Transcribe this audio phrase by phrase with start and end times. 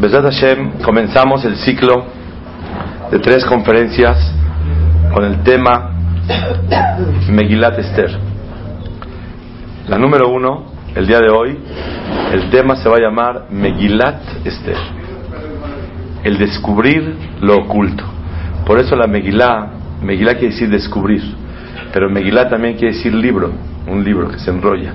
[0.00, 2.06] Besat Hashem, comenzamos el ciclo
[3.10, 4.16] de tres conferencias
[5.12, 5.90] con el tema
[7.28, 8.10] Megilat Esther.
[9.88, 11.58] La número uno, el día de hoy,
[12.32, 14.78] el tema se va a llamar Megilat Esther.
[16.24, 18.04] El descubrir lo oculto.
[18.64, 19.68] Por eso la Megilá
[20.02, 21.22] Megilá quiere decir descubrir,
[21.92, 23.52] pero Megilá también quiere decir libro,
[23.86, 24.94] un libro que se enrolla.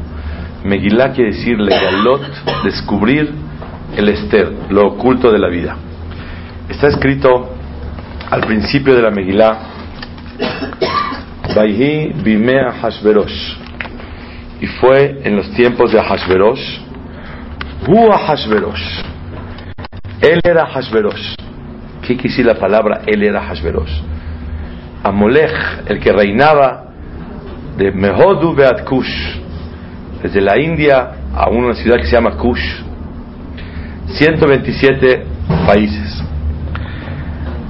[0.63, 2.23] Megilá quiere decir legalot,
[2.63, 3.45] descubrir
[3.95, 5.76] el ester, lo oculto de la vida.
[6.70, 7.55] Está escrito
[8.29, 9.59] al principio de la Megilá,
[11.55, 13.57] Baihi Bimea Hashverosh,
[14.62, 16.79] y fue en los tiempos de Hashverosh,
[17.87, 19.04] Hu Hashverosh,
[20.21, 21.35] él era Hashverosh.
[22.02, 24.02] ¿Qué decir la palabra él era Hashverosh?
[25.04, 26.85] Amolech, el que reinaba
[27.77, 29.37] de Mehodu Beat Kush,
[30.24, 32.81] desde la India a una ciudad que se llama Kush,
[34.07, 35.25] 127
[35.65, 36.23] países.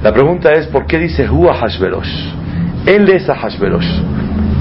[0.03, 2.33] La pregunta es, ¿por qué dice Hu Hashverosh?
[2.85, 4.01] Él es Hashverosh.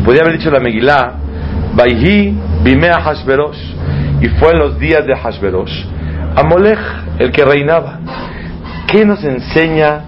[0.05, 1.13] Podría haber dicho la Megillah,
[1.75, 3.59] Baihi Bimea Hashverosh,
[4.23, 5.85] y fue en los días de Hashverosh.
[6.37, 6.79] Amolech,
[7.19, 8.01] el que reinaba.
[8.87, 10.03] ¿Qué nos enseña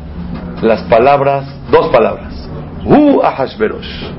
[0.62, 2.48] las palabras, dos palabras?
[2.84, 4.10] Hu Ahashverosh.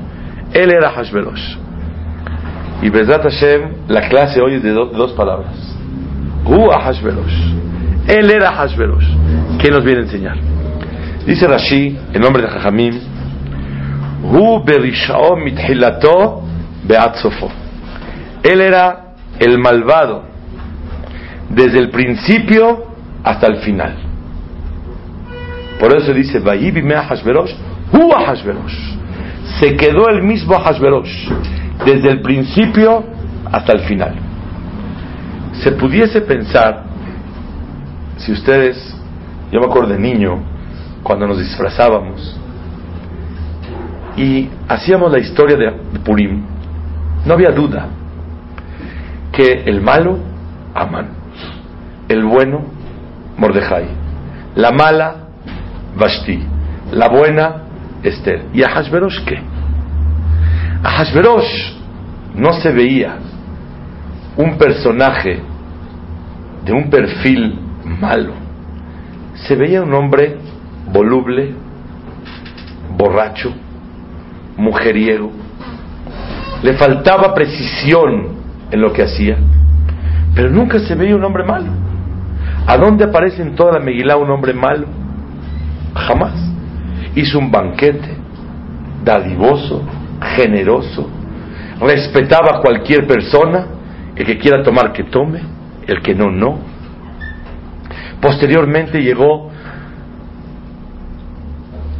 [0.52, 1.56] Él era Hashverosh.
[2.82, 5.67] Y Bezrat Hashem, la clase hoy es de, dos palabras.
[6.48, 8.08] Hu Ahashverosh.
[8.08, 9.06] Él era Hashverosh.
[9.58, 10.36] ¿Qué nos viene a enseñar?
[11.26, 13.00] Dice Rashi, en nombre de Jajamim,
[14.22, 16.42] Hu Berishao Mithilato
[16.84, 17.50] Beatzofo.
[18.42, 20.24] Él era el malvado
[21.50, 22.86] desde el principio
[23.22, 23.96] hasta el final.
[25.78, 27.52] Por eso dice, Vayibi Mea Hashverosh,
[29.60, 31.28] se quedó el mismo Hashverosh
[31.84, 33.04] desde el principio
[33.52, 34.27] hasta el final.
[35.62, 36.84] Se pudiese pensar,
[38.16, 38.76] si ustedes,
[39.50, 40.40] yo me acuerdo de niño,
[41.02, 42.38] cuando nos disfrazábamos
[44.16, 46.42] y hacíamos la historia de Purim,
[47.24, 47.88] no había duda
[49.32, 50.18] que el malo,
[50.74, 51.08] Aman,
[52.08, 52.64] el bueno,
[53.36, 53.86] Mordejai,
[54.54, 55.28] la mala,
[55.96, 56.40] Vashti,
[56.92, 57.62] la buena,
[58.02, 58.46] Esther.
[58.52, 59.40] ¿Y a Hashverosh qué?
[60.82, 61.76] A Hashverosh
[62.34, 63.16] no se veía
[64.36, 65.42] un personaje
[66.68, 67.58] de un perfil
[67.98, 68.34] malo.
[69.46, 70.36] Se veía un hombre
[70.92, 71.54] voluble,
[72.94, 73.54] borracho,
[74.58, 75.32] mujeriego.
[76.62, 78.36] Le faltaba precisión
[78.70, 79.38] en lo que hacía,
[80.34, 81.72] pero nunca se veía un hombre malo.
[82.66, 84.86] ¿A dónde aparece en toda la Megilá un hombre malo?
[85.94, 86.34] Jamás
[87.14, 88.14] hizo un banquete
[89.02, 89.82] dadivoso,
[90.36, 91.08] generoso,
[91.80, 93.68] respetaba a cualquier persona,
[94.14, 95.40] el que quiera tomar que tome,
[95.88, 96.58] el que no, no.
[98.20, 99.50] Posteriormente llegó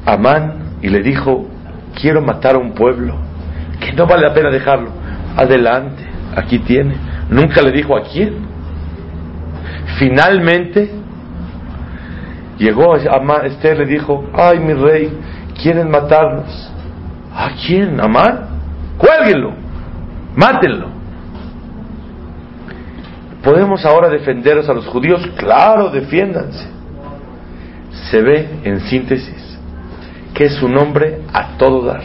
[0.06, 1.48] Amán y le dijo,
[2.00, 3.16] quiero matar a un pueblo,
[3.80, 4.90] que no vale la pena dejarlo.
[5.36, 6.04] Adelante,
[6.36, 6.94] aquí tiene.
[7.28, 8.46] Nunca le dijo a quién.
[9.98, 10.98] Finalmente
[12.58, 15.16] Llegó a Esther le dijo, ay mi rey,
[15.62, 16.72] quieren matarnos.
[17.32, 18.00] ¿A quién?
[18.00, 18.48] ¿Amán?
[18.98, 19.52] Cuélguenlo,
[20.34, 20.88] mátenlo.
[23.48, 25.26] ¿Podemos ahora defenderos a los judíos?
[25.38, 26.68] Claro, defiéndanse.
[28.10, 29.58] Se ve, en síntesis,
[30.34, 32.02] que es un hombre a todo dar.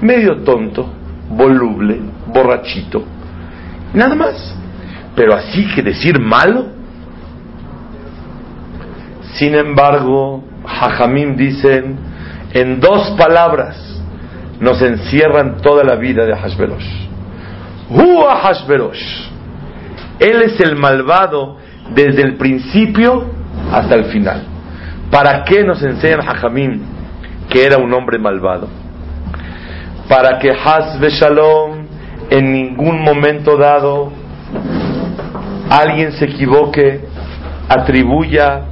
[0.00, 0.88] Medio tonto,
[1.30, 1.98] voluble,
[2.28, 3.02] borrachito.
[3.92, 4.54] Nada más.
[5.16, 6.66] Pero así que decir malo,
[9.34, 11.96] sin embargo, Hajamim dicen,
[12.52, 14.00] en dos palabras
[14.60, 17.08] nos encierran toda la vida de Hashverosh.
[17.90, 19.35] Hua Hashverosh.
[20.18, 21.56] Él es el malvado
[21.94, 23.26] desde el principio
[23.72, 24.44] hasta el final.
[25.10, 26.80] ¿Para qué nos enseñan Hajamim
[27.48, 28.68] que era un hombre malvado?
[30.08, 31.86] Para que Hasbe Shalom
[32.30, 34.12] en ningún momento dado
[35.70, 37.00] alguien se equivoque,
[37.68, 38.62] atribuya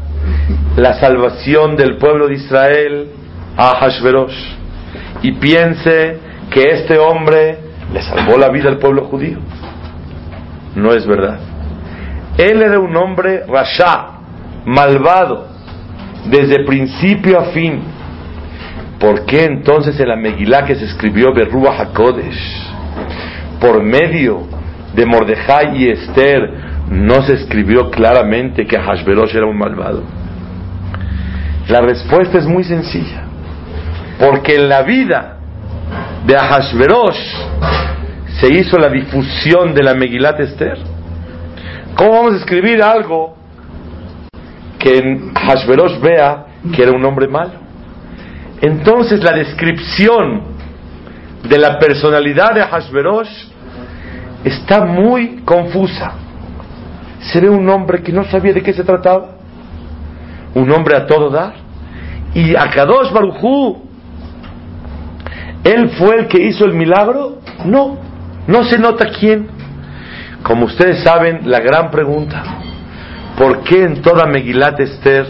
[0.76, 3.10] la salvación del pueblo de Israel
[3.56, 4.54] a Hashverosh
[5.22, 6.18] y piense
[6.50, 7.58] que este hombre
[7.92, 9.38] le salvó la vida al pueblo judío.
[10.74, 11.38] No es verdad.
[12.36, 14.06] Él era un hombre rasha,
[14.64, 15.46] malvado,
[16.26, 17.82] desde principio a fin.
[18.98, 20.16] ¿Por qué entonces en la
[20.64, 22.72] que se escribió Berrúa HaKodesh,
[23.60, 24.46] por medio
[24.94, 26.50] de Mordejai y Esther,
[26.90, 30.02] no se escribió claramente que Hashverosh era un malvado?
[31.68, 33.24] La respuesta es muy sencilla.
[34.18, 35.38] Porque en la vida
[36.26, 37.18] de Ahashverosh
[38.40, 40.78] se hizo la difusión de la Megilat Esther.
[41.96, 43.36] ¿Cómo vamos a escribir algo
[44.78, 47.52] que en Hashverosh vea que era un hombre malo?
[48.60, 50.42] Entonces la descripción
[51.48, 53.48] de la personalidad de Hashverosh
[54.44, 56.14] está muy confusa.
[57.20, 59.36] Se ve un hombre que no sabía de qué se trataba,
[60.54, 61.54] un hombre a todo dar,
[62.34, 63.84] y a Kadosh Barujú
[65.64, 67.38] ¿Él fue el que hizo el milagro?
[67.64, 67.96] No,
[68.46, 69.46] no se nota quién.
[70.42, 72.42] Como ustedes saben, la gran pregunta,
[73.38, 75.26] ¿por qué en toda Megilat Esther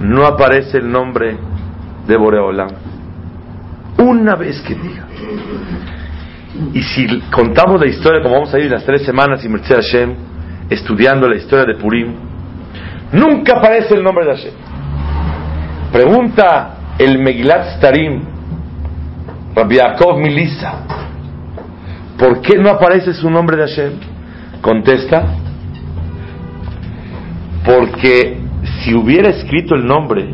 [0.00, 1.36] no aparece el nombre
[2.06, 2.70] de Boreolam?
[3.98, 5.04] Una vez que diga.
[6.72, 10.14] Y si contamos la historia, como vamos a ir las tres semanas y Merced Hashem,
[10.70, 12.14] estudiando la historia de Purim,
[13.12, 14.52] nunca aparece el nombre de Hashem.
[15.92, 18.22] Pregunta el Megilat Starim,
[19.54, 20.74] Rabbi Yaakov Milisa,
[22.20, 23.92] ¿por qué no aparece su nombre de Hashem?
[24.60, 25.24] Contesta,
[27.64, 28.38] porque
[28.82, 30.28] si hubiera escrito el nombre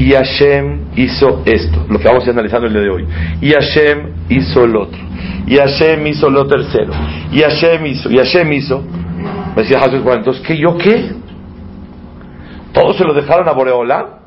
[0.00, 3.06] y Hashem hizo esto, lo que vamos a ir analizando el día de hoy,
[3.40, 4.98] y Hashem hizo el otro,
[5.46, 6.92] y Hashem hizo lo tercero,
[7.30, 8.82] y Hashem hizo, y Hashem hizo,
[9.54, 11.12] me decía Jesús, entonces, ¿qué yo qué?
[12.72, 14.18] ¿Todos se lo dejaron a Boreola?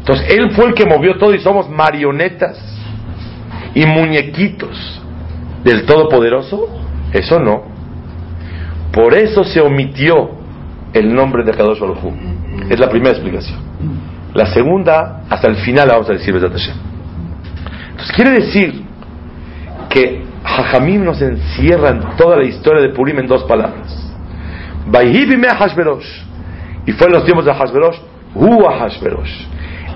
[0.00, 2.58] Entonces, él fue el que movió todo y somos marionetas
[3.74, 5.00] y muñequitos
[5.64, 6.68] del Todopoderoso?
[7.12, 7.62] Eso no.
[8.92, 10.30] Por eso se omitió
[10.92, 11.98] el nombre de Kadosh Baruj
[12.68, 13.58] Es la primera explicación.
[14.34, 16.72] La segunda, hasta el final la vamos a decir Entonces
[18.14, 18.84] quiere decir
[19.88, 24.12] que Jajamim nos encierra en toda la historia de Purim en dos palabras.
[26.86, 27.98] Y fue en los tiempos de Hashverosh,
[28.34, 29.46] Hu Hashverosh.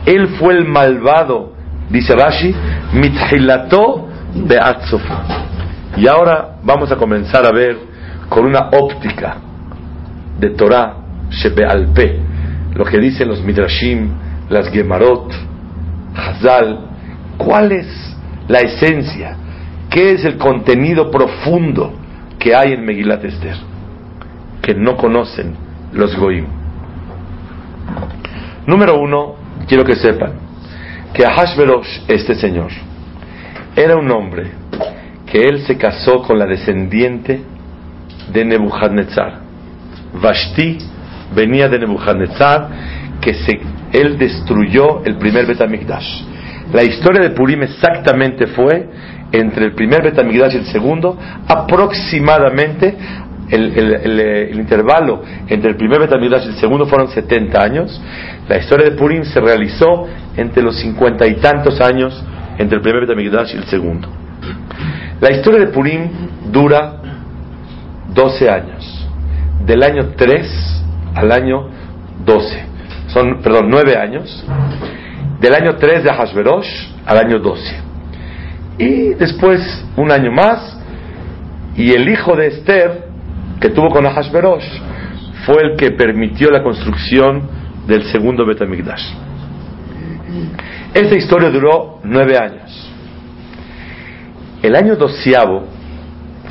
[0.06, 1.54] Él fue el malvado
[1.90, 2.54] Dice Rashi,
[2.94, 5.14] mithilato be'atzofu.
[5.96, 7.76] Y ahora vamos a comenzar a ver
[8.28, 9.36] con una óptica
[10.38, 10.96] de Torah
[11.30, 12.20] shebe'alpe,
[12.74, 14.10] lo que dicen los midrashim,
[14.48, 15.32] las gemarot,
[16.14, 16.78] Hazal,
[17.38, 17.86] cuál es
[18.48, 19.36] la esencia,
[19.90, 21.92] qué es el contenido profundo
[22.38, 23.56] que hay en Megilat Esther,
[24.60, 25.54] que no conocen
[25.92, 26.46] los goim.
[28.66, 29.36] Número uno,
[29.68, 30.32] quiero que sepan,
[31.12, 32.70] que Ahashverosh, este señor,
[33.76, 34.50] era un hombre
[35.26, 37.40] que él se casó con la descendiente
[38.32, 39.40] de Nebuchadnezzar.
[40.14, 40.78] Vashti
[41.34, 42.68] venía de Nebuchadnezzar,
[43.20, 43.60] que se,
[43.92, 46.22] él destruyó el primer Betamigdash.
[46.72, 48.88] La historia de Purim exactamente fue
[49.32, 51.18] entre el primer Betamigdash y el segundo,
[51.48, 52.96] aproximadamente
[53.50, 58.00] el, intervalo entre el primer Betamigdash y el segundo fueron 70 años.
[58.48, 60.06] La historia de Purim se realizó
[60.36, 62.24] entre los cincuenta y tantos años
[62.58, 64.08] entre el primer Betamigdash y el segundo.
[65.20, 66.10] La historia de Purim
[66.50, 66.96] dura
[68.12, 69.08] 12 años,
[69.64, 70.84] del año 3
[71.14, 71.68] al año
[72.24, 72.64] 12.
[73.08, 74.44] Son, perdón, 9 años,
[75.40, 76.66] del año 3 de Hashverosh
[77.06, 77.76] al año 12.
[78.78, 79.60] Y después
[79.96, 80.78] un año más,
[81.76, 83.08] y el hijo de Esther,
[83.60, 84.64] que tuvo con Ahashverosh,
[85.46, 87.48] fue el que permitió la construcción
[87.86, 89.02] del segundo Betamigdash.
[90.94, 92.88] Esta historia duró nueve años.
[94.62, 95.64] El año doceavo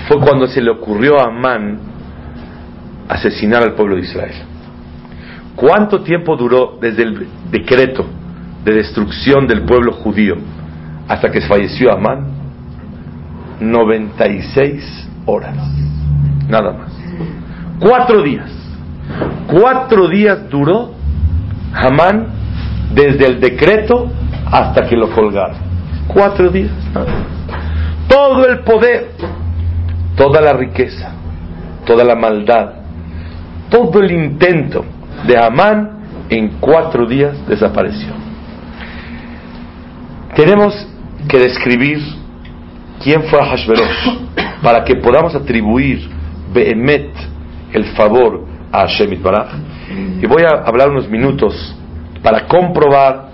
[0.05, 1.79] fue cuando se le ocurrió a Amán
[3.07, 4.35] asesinar al pueblo de Israel.
[5.55, 8.05] ¿Cuánto tiempo duró desde el decreto
[8.65, 10.35] de destrucción del pueblo judío
[11.07, 12.27] hasta que falleció Amán?
[13.61, 15.55] 96 horas.
[16.49, 16.91] Nada más.
[17.79, 18.51] Cuatro días.
[19.47, 20.91] Cuatro días duró
[21.73, 22.27] Amán
[22.93, 24.11] desde el decreto
[24.45, 25.57] hasta que lo colgaron.
[26.07, 26.71] Cuatro días.
[28.07, 29.11] Todo el poder,
[30.15, 31.11] toda la riqueza,
[31.85, 32.73] toda la maldad,
[33.69, 34.85] todo el intento
[35.25, 38.13] de Amán en cuatro días desapareció.
[40.35, 40.87] Tenemos
[41.27, 41.99] que describir
[43.03, 44.19] quién fue Hashverosh
[44.63, 46.09] para que podamos atribuir
[46.53, 47.11] Behemet
[47.73, 49.53] el favor a Hashem Baraj.
[50.21, 51.75] Y voy a hablar unos minutos
[52.21, 53.32] para comprobar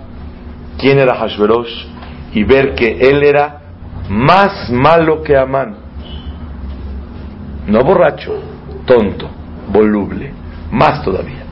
[0.78, 1.86] quién era Hashverosh
[2.32, 3.60] y ver que él era
[4.08, 5.76] más malo que Amán.
[7.66, 8.40] No borracho,
[8.84, 9.28] tonto,
[9.72, 10.32] voluble,
[10.70, 11.44] más todavía.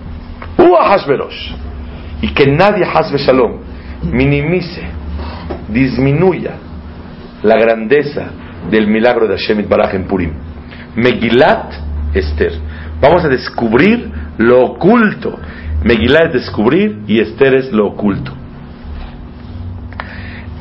[0.58, 1.54] Ua Hashverosh.
[2.20, 3.58] Y que nadie, Hasbe Shalom,
[4.10, 4.82] minimice,
[5.68, 6.56] disminuya
[7.42, 8.30] la grandeza
[8.68, 10.32] del milagro de Hashem Baraj en Purim.
[10.96, 11.74] Megilat
[12.14, 12.52] Esther.
[13.00, 15.38] Vamos a descubrir lo oculto.
[15.84, 18.32] Megilat es descubrir y Esther es lo oculto.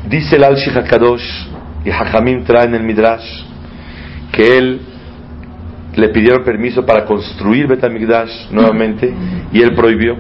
[0.10, 0.56] Dice el al
[0.88, 1.48] Kadosh
[1.84, 3.44] y Hajamim trae en el Midrash
[4.32, 4.82] que él
[5.96, 9.14] le pidieron permiso para construir Betamigdash nuevamente
[9.52, 10.16] y él prohibió.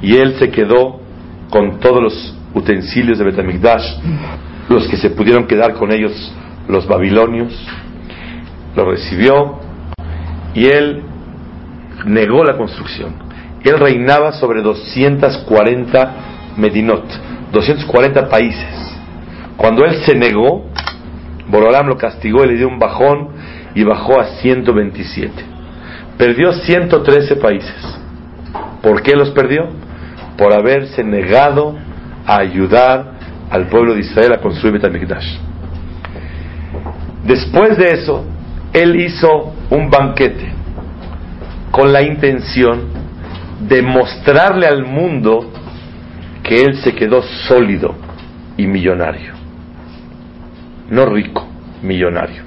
[0.00, 1.00] Y él se quedó
[1.50, 3.84] con todos los utensilios de Betamigdash,
[4.68, 6.32] los que se pudieron quedar con ellos
[6.68, 7.52] los babilonios,
[8.74, 9.58] lo recibió
[10.54, 11.02] y él
[12.06, 13.14] negó la construcción.
[13.62, 16.14] Él reinaba sobre 240
[16.56, 17.04] Medinot,
[17.52, 18.93] 240 países.
[19.56, 20.64] Cuando él se negó,
[21.48, 23.28] Borolam lo castigó y le dio un bajón
[23.74, 25.32] y bajó a 127.
[26.16, 27.98] Perdió 113 países.
[28.82, 29.68] ¿Por qué los perdió?
[30.36, 31.76] Por haberse negado
[32.26, 33.14] a ayudar
[33.50, 35.38] al pueblo de Israel a construir Betamikdash.
[37.24, 38.24] Después de eso,
[38.72, 40.52] él hizo un banquete
[41.70, 42.82] con la intención
[43.60, 45.50] de mostrarle al mundo
[46.42, 47.94] que él se quedó sólido
[48.56, 49.33] y millonario.
[50.90, 51.46] No rico,
[51.82, 52.42] millonario.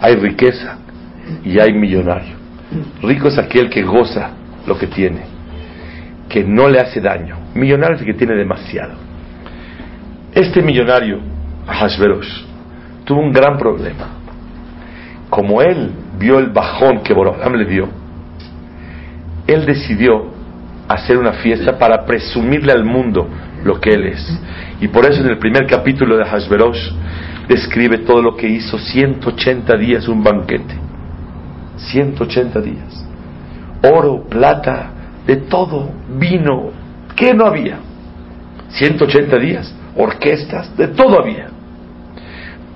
[0.00, 0.78] Hay riqueza
[1.44, 2.36] y hay millonario.
[3.02, 4.30] Rico es aquel que goza
[4.66, 5.20] lo que tiene,
[6.28, 7.36] que no le hace daño.
[7.54, 8.94] Millonario es el que tiene demasiado.
[10.34, 11.20] Este millonario,
[11.66, 12.44] Hashverosh,
[13.04, 14.08] tuvo un gran problema.
[15.28, 17.88] Como él vio el bajón que Borolam le dio,
[19.46, 20.30] él decidió
[20.88, 23.28] hacer una fiesta para presumirle al mundo
[23.64, 24.40] lo que él es.
[24.80, 26.92] Y por eso en el primer capítulo de Hashverosh
[27.52, 30.74] describe todo lo que hizo 180 días un banquete.
[31.76, 33.06] 180 días.
[33.82, 34.90] Oro, plata,
[35.26, 36.70] de todo, vino,
[37.16, 37.78] ¿qué no había?
[38.70, 41.48] 180 días, orquestas, de todo había.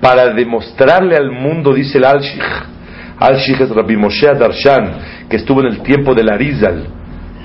[0.01, 5.67] Para demostrarle al mundo, dice el Al-Shikh, Al-Shikh es Rabbi Moshe Darshan, que estuvo en
[5.67, 6.85] el tiempo del Arizal,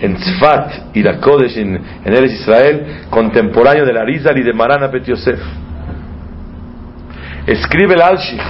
[0.01, 5.05] en Tzfat y Kodesh, en, en Eres Israel, contemporáneo del Arizal y de Marana Bet
[5.05, 5.41] Yosef
[7.46, 8.40] Escribe el Alshich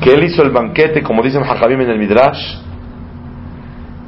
[0.00, 2.58] que él hizo el banquete, como dice Hakabim en el Midrash,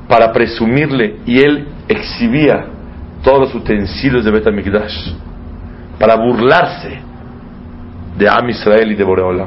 [0.06, 2.66] para presumirle y él exhibía
[3.23, 5.12] todos los utensilios de Betamikdash
[5.99, 7.00] para burlarse
[8.16, 9.47] de Am Israel y de Boreola.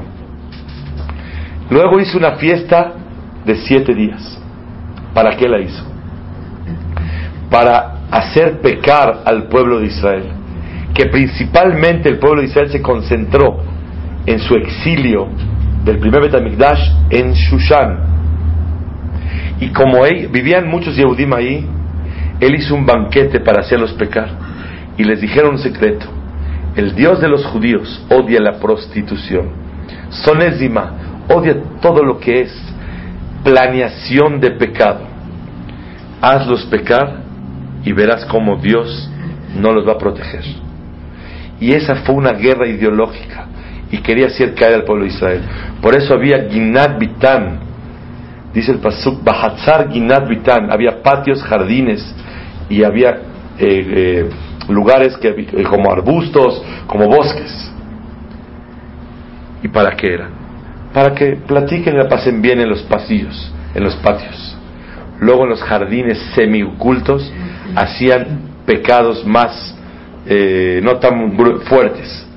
[1.70, 2.94] Luego hizo una fiesta
[3.46, 4.40] de siete días.
[5.14, 5.84] ¿Para qué la hizo?
[7.50, 10.32] Para hacer pecar al pueblo de Israel.
[10.94, 13.71] Que principalmente el pueblo de Israel se concentró
[14.26, 15.28] en su exilio
[15.84, 18.12] del primer Betamikdash en Shushan.
[19.60, 21.68] Y como él, vivían muchos Yehudim ahí,
[22.40, 24.30] él hizo un banquete para hacerlos pecar.
[24.98, 26.08] Y les dijeron un secreto.
[26.76, 29.50] El Dios de los judíos odia la prostitución.
[30.10, 32.74] Sonésima odia todo lo que es
[33.44, 35.02] planeación de pecado.
[36.22, 37.22] Hazlos pecar
[37.84, 39.10] y verás cómo Dios
[39.56, 40.44] no los va a proteger.
[41.60, 43.48] Y esa fue una guerra ideológica
[43.92, 45.42] y quería hacer caer al pueblo de Israel.
[45.82, 47.60] Por eso había Ginat Bitan,
[48.54, 52.04] dice el Pasuk, Bahatzar Ginat Bitan, había patios, jardines
[52.70, 53.10] y había
[53.60, 54.30] eh, eh,
[54.70, 57.72] lugares que, eh, como arbustos, como bosques.
[59.62, 60.30] ¿Y para qué era?
[60.94, 64.58] Para que platiquen y la pasen bien en los pasillos, en los patios.
[65.20, 67.32] Luego en los jardines semi-ocultos
[67.76, 69.76] hacían pecados más,
[70.82, 72.28] no tan fuertes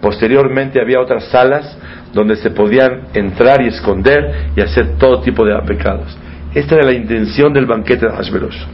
[0.00, 1.76] Posteriormente había otras salas
[2.12, 6.16] donde se podían entrar y esconder y hacer todo tipo de pecados.
[6.54, 8.64] Esta era la intención del banquete de Hashverosh.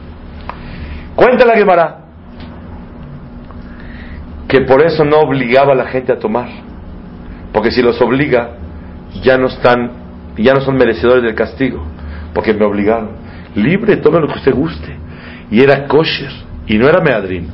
[1.15, 1.97] Cuenta la Gemara
[4.47, 6.47] que por eso no obligaba a la gente a tomar,
[7.51, 8.51] porque si los obliga
[9.23, 9.91] ya no están,
[10.37, 11.83] ya no son merecedores del castigo,
[12.33, 13.09] porque me obligaron.
[13.55, 14.95] Libre, tome lo que usted guste.
[15.49, 16.31] Y era kosher,
[16.67, 17.47] y no era meadrín.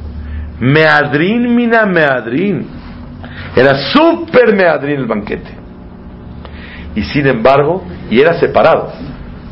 [0.60, 2.81] Meadrín, mina meadrín
[3.56, 5.52] era súper meadrín el banquete.
[6.96, 8.92] Y sin embargo, y era separado,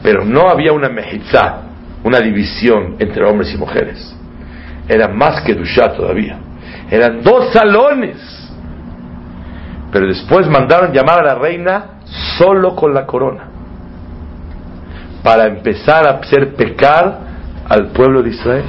[0.03, 1.61] pero no había una mejizá,
[2.03, 4.15] una división entre hombres y mujeres.
[4.88, 6.39] Era más que dushá todavía.
[6.89, 8.17] Eran dos salones.
[9.91, 11.85] Pero después mandaron llamar a la reina
[12.38, 13.49] solo con la corona.
[15.23, 17.19] Para empezar a hacer pecar
[17.67, 18.63] al pueblo de Israel.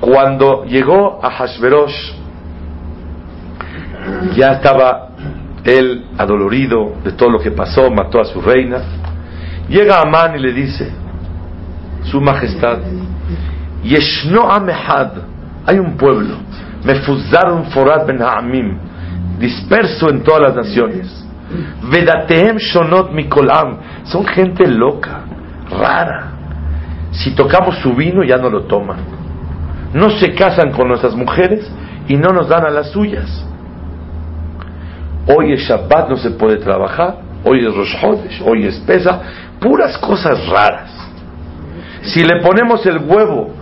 [0.00, 2.23] Cuando llegó a Hashverosh,
[4.36, 5.08] ya estaba
[5.64, 8.82] él adolorido de todo lo que pasó, mató a su reina
[9.68, 10.90] Llega Amán y le dice,
[12.04, 12.78] Su Majestad,
[13.82, 15.12] Yeshno Amehad,
[15.66, 16.36] hay un pueblo,
[16.84, 18.78] Mefuzaron Forat Ben Ha'amim,
[19.38, 21.24] disperso en todas las naciones.
[21.90, 25.22] Vedatehem Shonot Mikolam, son gente loca,
[25.70, 26.32] rara.
[27.12, 28.98] Si tocamos su vino ya no lo toman.
[29.94, 31.70] No se casan con nuestras mujeres
[32.08, 33.46] y no nos dan a las suyas.
[35.26, 37.16] Hoy es Shabbat, no se puede trabajar.
[37.44, 39.20] Hoy es Rosh Hodesh, hoy es Pesa.
[39.60, 40.90] Puras cosas raras.
[42.02, 43.54] Si le ponemos el huevo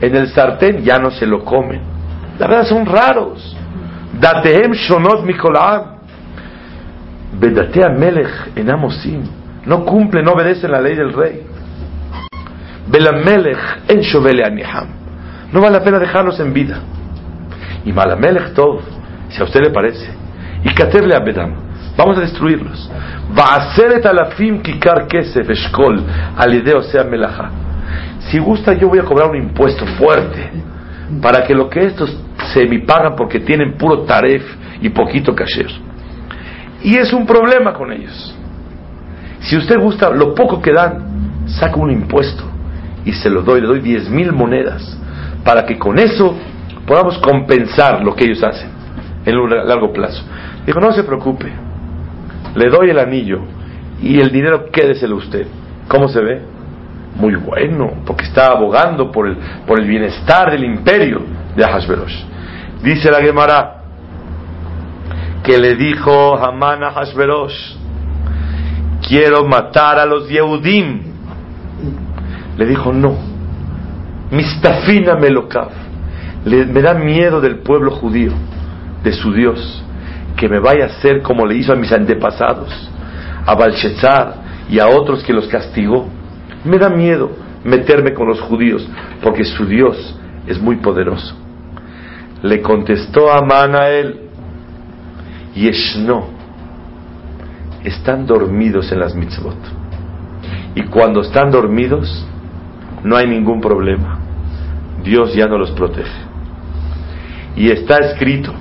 [0.00, 1.80] en el sartén, ya no se lo comen.
[2.38, 3.56] La verdad son raros.
[4.20, 5.98] Datehem Shonot Mikolam.
[7.38, 9.22] Vedatea Melech en Amosim.
[9.64, 11.46] No cumple, no obedece la ley del rey.
[12.88, 14.88] Belamelech en Shovele Aniham.
[15.52, 16.80] No vale la pena dejarlos en vida.
[17.84, 18.80] Y Malamelech Tov,
[19.28, 20.08] si a usted le parece,
[20.64, 21.54] y Kateble Abedam.
[21.96, 22.90] Vamos a destruirlos.
[23.38, 26.00] Va a hacer et alafim kikar kesef eshkol
[26.36, 27.50] alideo sea melaja.
[28.30, 30.50] Si gusta, yo voy a cobrar un impuesto fuerte
[31.20, 32.16] para que lo que estos
[32.52, 34.42] se me pagan porque tienen puro taref
[34.80, 35.70] y poquito kasher.
[36.82, 38.34] Y es un problema con ellos.
[39.40, 42.44] Si usted gusta lo poco que dan, saca un impuesto
[43.04, 44.98] y se lo doy, le doy diez mil monedas
[45.44, 46.36] para que con eso
[46.86, 48.70] podamos compensar lo que ellos hacen
[49.24, 50.24] en un largo plazo.
[50.66, 51.52] Dijo, no se preocupe,
[52.54, 53.40] le doy el anillo
[54.00, 55.46] y el dinero quédeselo usted.
[55.88, 56.42] ¿Cómo se ve?
[57.16, 61.22] Muy bueno, porque está abogando por el, por el bienestar del imperio
[61.56, 62.24] de Ahasverosh.
[62.82, 63.82] Dice la Gemara
[65.42, 66.94] que le dijo Haman a
[69.06, 71.02] quiero matar a los Yehudim.
[72.56, 73.16] Le dijo, no,
[74.30, 75.70] mistafina melokav.
[76.44, 78.32] me da miedo del pueblo judío,
[79.02, 79.82] de su Dios
[80.42, 82.68] que me vaya a hacer como le hizo a mis antepasados,
[83.46, 84.34] a Balshazar
[84.68, 86.08] y a otros que los castigó.
[86.64, 87.30] Me da miedo
[87.62, 88.84] meterme con los judíos,
[89.22, 91.36] porque su Dios es muy poderoso.
[92.42, 94.22] Le contestó Amán a él,
[95.54, 96.30] Yeshno,
[97.84, 99.58] están dormidos en las mitzvot.
[100.74, 102.26] Y cuando están dormidos,
[103.04, 104.18] no hay ningún problema.
[105.04, 106.10] Dios ya no los protege.
[107.54, 108.52] Y está escrito,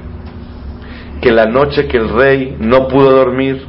[1.22, 3.64] que la noche que el rey no pudo dormir,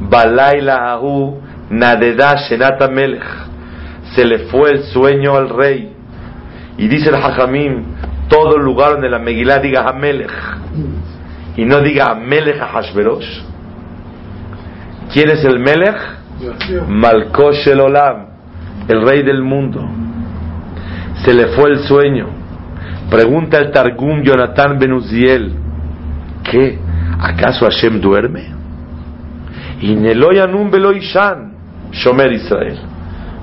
[0.00, 1.40] Balaila Ahu
[1.70, 5.92] Nadeda se le fue el sueño al rey.
[6.78, 7.84] Y dice el Hajamim,
[8.28, 10.30] todo lugar donde la Megilá diga Hamelech
[11.56, 13.42] y no diga Melech Hashverosh.
[15.12, 15.96] ¿Quién es el Melech?
[16.88, 18.26] Malkosh el Olam,
[18.88, 19.80] el rey del mundo.
[21.24, 22.28] Se le fue el sueño.
[23.10, 25.69] Pregunta el Targum Jonathan Benuziel
[26.50, 26.78] qué?
[27.18, 28.44] ¿Acaso Hashem duerme?
[29.80, 31.52] Y Neloyanum Beloishan,
[31.92, 32.78] Shomer Israel.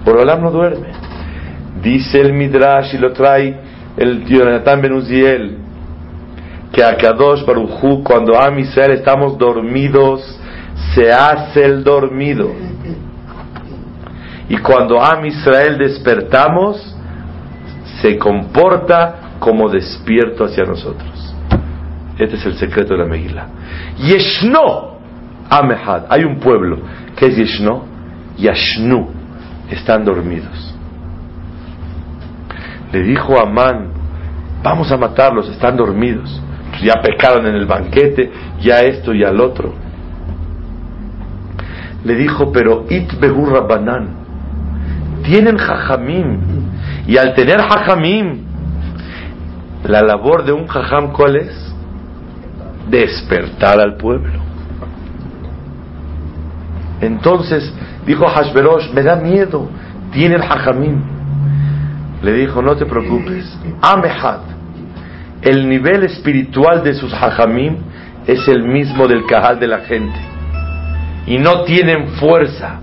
[0.05, 0.89] Borolam no duerme.
[1.81, 3.59] Dice el Midrash y lo trae
[3.97, 5.57] el Jonathan Benuziel,
[6.71, 10.39] que a Kadosh Baruchu, cuando Am Israel estamos dormidos,
[10.93, 12.51] se hace el dormido.
[14.49, 16.95] Y cuando Am Israel despertamos,
[18.01, 21.26] se comporta como despierto hacia nosotros.
[22.17, 23.47] Este es el secreto de la Megillah.
[23.97, 24.97] Yeshno
[25.49, 26.05] Amehad.
[26.09, 26.79] Hay un pueblo
[27.15, 27.85] que es Yeshno.
[28.37, 29.09] Yashnu.
[29.69, 30.75] Están dormidos.
[32.91, 33.89] Le dijo a Amán,
[34.63, 36.41] vamos a matarlos, están dormidos.
[36.81, 39.73] Ya pecaron en el banquete, ya esto y al otro.
[42.03, 44.09] Le dijo, pero it rabbanan.
[45.23, 46.39] Tienen jajamim.
[47.07, 48.43] Y al tener jajamim,
[49.83, 51.66] la labor de un jajam, ¿cuál es?
[52.89, 54.39] Despertar al pueblo.
[57.01, 57.71] Entonces
[58.05, 59.69] dijo Hashverosh, me da miedo,
[60.11, 61.01] tiene el hajamim.
[62.21, 64.39] Le dijo, no te preocupes, Amehad,
[65.41, 67.77] el nivel espiritual de sus hajamim
[68.25, 70.19] es el mismo del cajal de la gente.
[71.27, 72.79] Y no tienen fuerza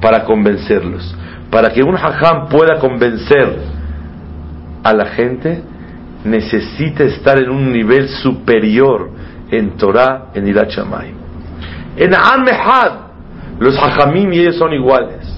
[0.00, 1.16] para convencerlos.
[1.50, 3.58] Para que un hajam pueda convencer
[4.82, 5.62] a la gente,
[6.24, 9.10] necesita estar en un nivel superior
[9.50, 11.16] en Torah, en Irat Shamayim.
[11.96, 12.92] En Amehad,
[13.58, 15.30] los Hajamim y ellos son iguales.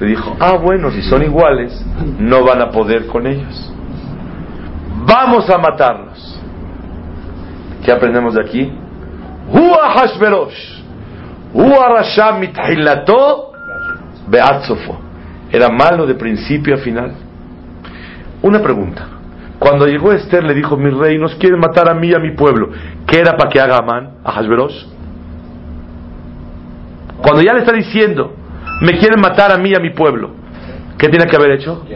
[0.00, 1.84] Le dijo, ah, bueno, si son iguales,
[2.18, 3.72] no van a poder con ellos.
[5.06, 6.40] Vamos a matarlos.
[7.84, 8.72] ¿Qué aprendemos de aquí?
[9.50, 10.82] Hua Hashverosh.
[14.26, 14.98] Beatzofo.
[15.52, 17.23] Era malo de principio a final.
[18.44, 19.06] Una pregunta.
[19.58, 22.32] Cuando llegó Esther le dijo, mi rey, nos quieren matar a mí y a mi
[22.32, 22.68] pueblo.
[23.06, 24.86] ¿Qué era para que haga Amán a Hasberos?
[27.22, 28.34] Cuando ya le está diciendo,
[28.82, 30.32] me quieren matar a mí y a mi pueblo,
[30.98, 31.86] ¿qué tiene que haber hecho?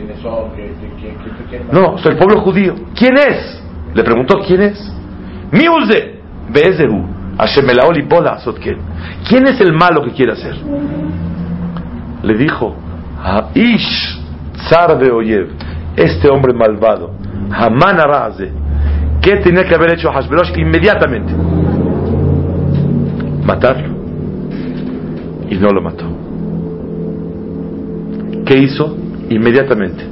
[1.71, 2.75] No, soy el pueblo judío.
[2.95, 3.63] ¿Quién es?
[3.93, 4.93] Le preguntó, ¿quién es?
[5.53, 7.05] Miuze, Bezehu,
[7.37, 8.39] Hashemelaoli Bola
[9.29, 10.57] ¿Quién es el malo que quiere hacer?
[12.23, 12.75] Le dijo,
[13.55, 14.19] Ish,
[14.71, 15.51] Zar de Oyev,
[15.99, 17.13] este hombre malvado,
[17.51, 18.53] Haman Araze,
[19.21, 21.33] ¿qué tenía que haber hecho Hashverosh inmediatamente?
[23.45, 23.97] Matarlo.
[25.51, 26.05] Y no lo mató.
[28.45, 28.97] ¿Qué hizo?
[29.29, 30.05] Inmediatamente.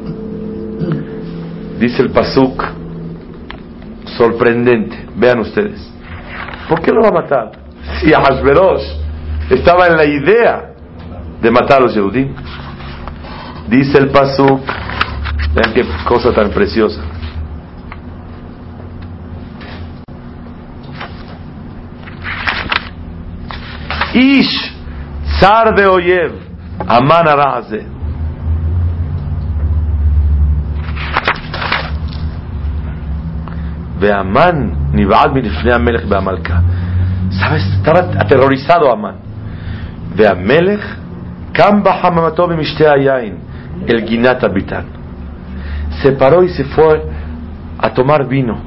[1.78, 2.64] Dice el Pasuk,
[4.16, 5.92] sorprendente, vean ustedes.
[6.68, 7.52] ¿Por qué lo va a matar?
[8.00, 8.82] Si Hashverosh
[9.50, 10.72] estaba en la idea
[11.40, 12.34] de matar a los Yehudim.
[13.68, 14.60] Dice el Pasuk,
[15.56, 17.00] vean qué cosa tan preciosa.
[24.12, 24.72] Ish
[25.40, 26.32] Zar de Oyev
[26.86, 27.84] Aman Araze
[34.00, 36.62] Veaman Nibad Milifnei Amelech Beamalka
[37.30, 37.62] ¿Sabes?
[37.76, 39.16] Estaba aterrorizado Amán.
[40.14, 40.80] Veamelech
[41.52, 43.36] Kam Bahamamato Bimishte Ayain
[43.86, 44.95] El Ginat Abitan
[46.02, 47.02] Se paró y se fue
[47.78, 48.58] a tomar vino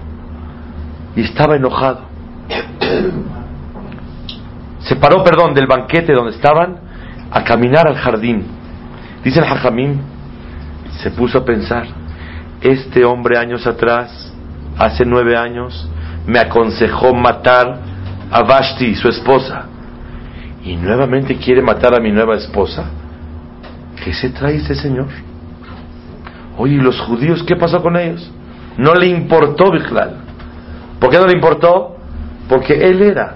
[1.15, 2.09] y estaba enojado
[4.89, 6.77] se paró, perdón, del banquete donde estaban
[7.31, 8.43] a caminar al jardín.
[9.23, 9.99] Dice el Hajamim,
[11.03, 11.85] se puso a pensar,
[12.61, 14.33] este hombre años atrás,
[14.77, 15.87] hace nueve años,
[16.25, 17.79] me aconsejó matar
[18.31, 19.65] a Vashti, su esposa,
[20.63, 22.85] y nuevamente quiere matar a mi nueva esposa.
[24.03, 25.07] ¿Qué se trae este señor?
[26.59, 28.29] Oye, ¿y los judíos qué pasó con ellos?
[28.77, 30.17] No le importó Bichlal.
[30.99, 31.95] ¿Por qué no le importó?
[32.49, 33.35] Porque él era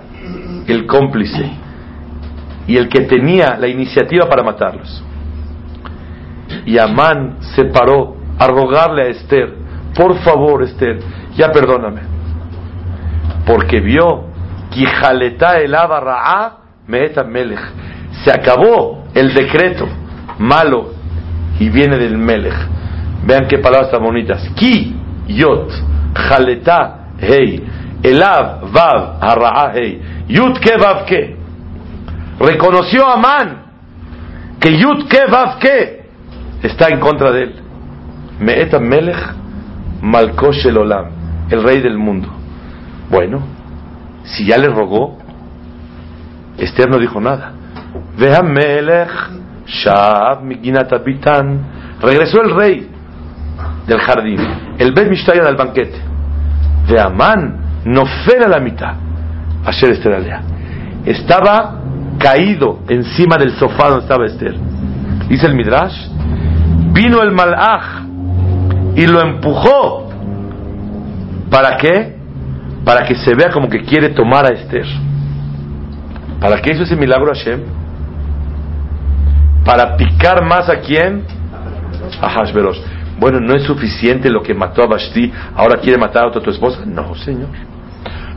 [0.67, 1.51] el cómplice
[2.67, 5.01] y el que tenía la iniciativa para matarlos.
[6.65, 9.53] Y Amán se paró a rogarle a Esther,
[9.95, 10.99] por favor Esther,
[11.38, 12.01] ya perdóname,
[13.45, 14.25] porque vio
[14.69, 14.83] que
[15.62, 15.75] el
[17.25, 17.62] Melech.
[18.25, 19.88] Se acabó el decreto
[20.39, 20.91] malo
[21.57, 22.83] y viene del Melech.
[23.25, 24.49] Vean qué palabras tan bonitas.
[24.55, 24.95] Ki,
[25.27, 25.71] yot,
[26.13, 27.63] jaleta, hey,
[28.03, 30.01] elav, vav, harra'a, hey.
[30.27, 31.38] Yud ke.
[32.39, 33.63] Reconoció a Amán
[34.59, 36.03] que Yud ke vav ke
[36.63, 37.55] está en contra de él.
[38.39, 39.19] Me'eta melech
[40.01, 41.05] malkosh el olam,
[41.49, 42.29] el rey del mundo.
[43.09, 43.43] Bueno,
[44.23, 45.17] si ya le rogó,
[46.57, 47.53] Esther no dijo nada.
[48.17, 49.12] Vea melech
[49.65, 50.91] shab miginat
[52.01, 52.92] Regresó el rey
[53.88, 54.39] del jardín,
[54.78, 56.00] el Bet Mishtaya del banquete.
[56.88, 58.93] De Amán no a la mitad.
[59.65, 60.41] Asher Esther Alea.
[61.06, 61.80] Estaba
[62.17, 64.56] caído encima del sofá donde estaba Esther.
[65.28, 66.08] Dice el Midrash,
[66.93, 68.04] vino el malaj
[68.96, 70.10] y lo empujó.
[71.50, 72.17] ¿Para qué?
[72.84, 74.86] Para que se vea como que quiere tomar a Esther.
[76.39, 77.62] ¿Para qué hizo ese milagro Hashem?
[79.63, 81.24] Para picar más a quién?
[82.22, 82.80] A Hashverosh.
[83.23, 86.49] Bueno, no es suficiente lo que mató a Vashti, ahora quiere matar a otra tu
[86.49, 86.83] esposa.
[86.86, 87.47] No, señor.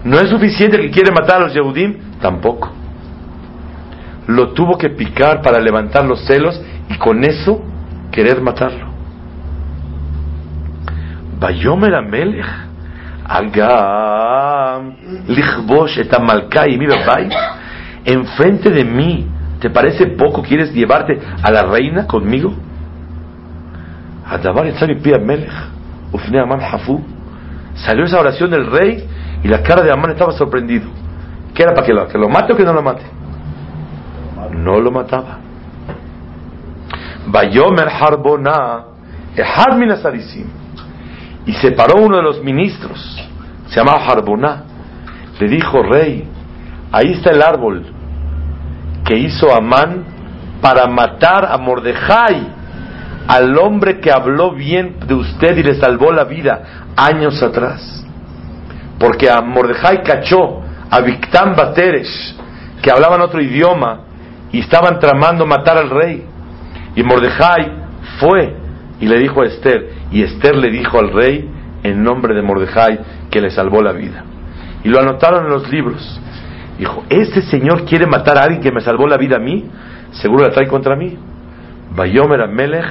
[0.04, 1.96] ¿No es suficiente que quiere matar a los Yehudim?
[2.20, 2.70] Tampoco.
[4.28, 7.64] Lo tuvo que picar para levantar los celos y con eso
[8.12, 8.86] querer matarlo.
[11.40, 12.46] Bayomer Amelech,
[13.24, 14.94] Agam,
[15.26, 16.12] Lichbosh et
[16.78, 16.86] mi
[18.04, 19.26] enfrente de mí,
[19.58, 20.42] ¿te parece poco?
[20.42, 22.54] ¿Quieres llevarte a la reina conmigo?
[27.74, 29.06] Salió esa oración del rey
[29.42, 30.88] y la cara de Amán estaba sorprendido.
[31.54, 33.04] ¿Qué era para que lo, que lo mate o que no lo mate?
[34.52, 35.38] No lo mataba.
[37.26, 38.84] Bayomer Harbona,
[41.46, 42.98] y se paró uno de los ministros,
[43.68, 44.64] se llamaba Harbona,
[45.38, 46.28] le dijo, rey,
[46.90, 47.86] ahí está el árbol
[49.04, 50.04] que hizo Amán
[50.60, 52.48] para matar a Mordejai,
[53.28, 57.96] al hombre que habló bien de usted y le salvó la vida años atrás
[58.98, 60.60] porque a Mordejai cachó
[60.90, 62.34] a Victán Bateres,
[62.82, 64.00] que hablaban otro idioma
[64.52, 66.24] y estaban tramando matar al rey.
[66.94, 67.72] Y Mordejai
[68.18, 68.56] fue
[69.00, 71.50] y le dijo a Esther, y Esther le dijo al rey
[71.82, 74.24] en nombre de Mordejai que le salvó la vida.
[74.82, 76.20] Y lo anotaron en los libros.
[76.78, 79.64] Dijo, este señor quiere matar a alguien que me salvó la vida a mí,
[80.12, 81.18] seguro la trae contra mí.
[81.94, 82.86] Bayomer Amelech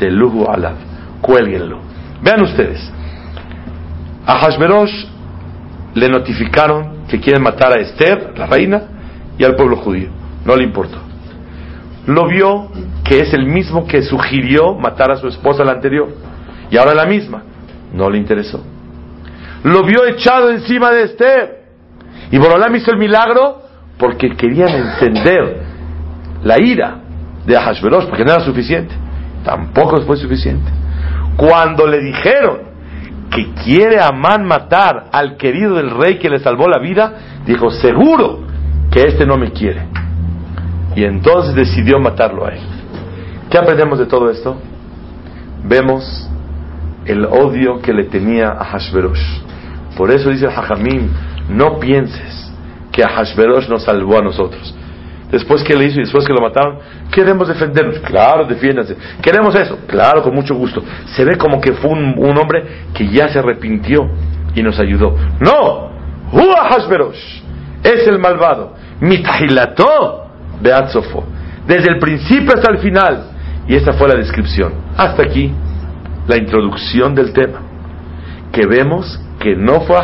[0.00, 0.74] Teluhu Alav.
[1.20, 1.78] Cuélguenlo.
[2.22, 2.80] Vean ustedes.
[4.26, 5.06] A Hashverosh
[5.94, 8.82] le notificaron que quieren matar a Esther, la reina,
[9.38, 10.08] y al pueblo judío.
[10.44, 10.98] No le importó.
[12.06, 12.68] lo vio
[13.04, 16.08] que es el mismo que sugirió matar a su esposa la anterior
[16.70, 17.42] y ahora la misma.
[17.92, 18.64] No le interesó.
[19.64, 21.60] Lo vio echado encima de Esther.
[22.30, 23.62] Y Borolam hizo el milagro
[23.98, 25.62] porque querían encender
[26.42, 27.00] la ira
[27.44, 28.94] de Ahashverosh, porque no era suficiente.
[29.44, 30.70] Tampoco fue suficiente.
[31.36, 32.58] Cuando le dijeron
[33.30, 37.14] que quiere Amán matar al querido del rey que le salvó la vida,
[37.46, 38.40] dijo, seguro
[38.90, 39.86] que este no me quiere.
[40.96, 42.60] Y entonces decidió matarlo a él.
[43.48, 44.56] ¿Qué aprendemos de todo esto?
[45.64, 46.28] Vemos
[47.04, 49.40] el odio que le tenía a Hashverosh.
[49.96, 51.08] Por eso dice Hajamim,
[51.48, 52.52] no pienses
[52.92, 54.74] que Hashverosh nos salvó a nosotros.
[55.30, 56.78] Después que le hizo y después que lo mataron,
[57.10, 57.98] queremos defendernos.
[58.00, 58.96] Claro, defiéndanse.
[59.22, 59.78] Queremos eso.
[59.86, 60.82] Claro, con mucho gusto.
[61.06, 64.10] Se ve como que fue un, hombre que ya se arrepintió
[64.54, 65.16] y nos ayudó.
[65.40, 65.90] No,
[67.82, 68.74] es el malvado.
[69.00, 70.26] Mitahilato
[70.60, 71.24] Beatzofo.
[71.66, 73.30] Desde el principio hasta el final.
[73.68, 74.72] Y esta fue la descripción.
[74.96, 75.52] Hasta aquí
[76.26, 77.60] la introducción del tema.
[78.52, 80.02] Que vemos que no fue a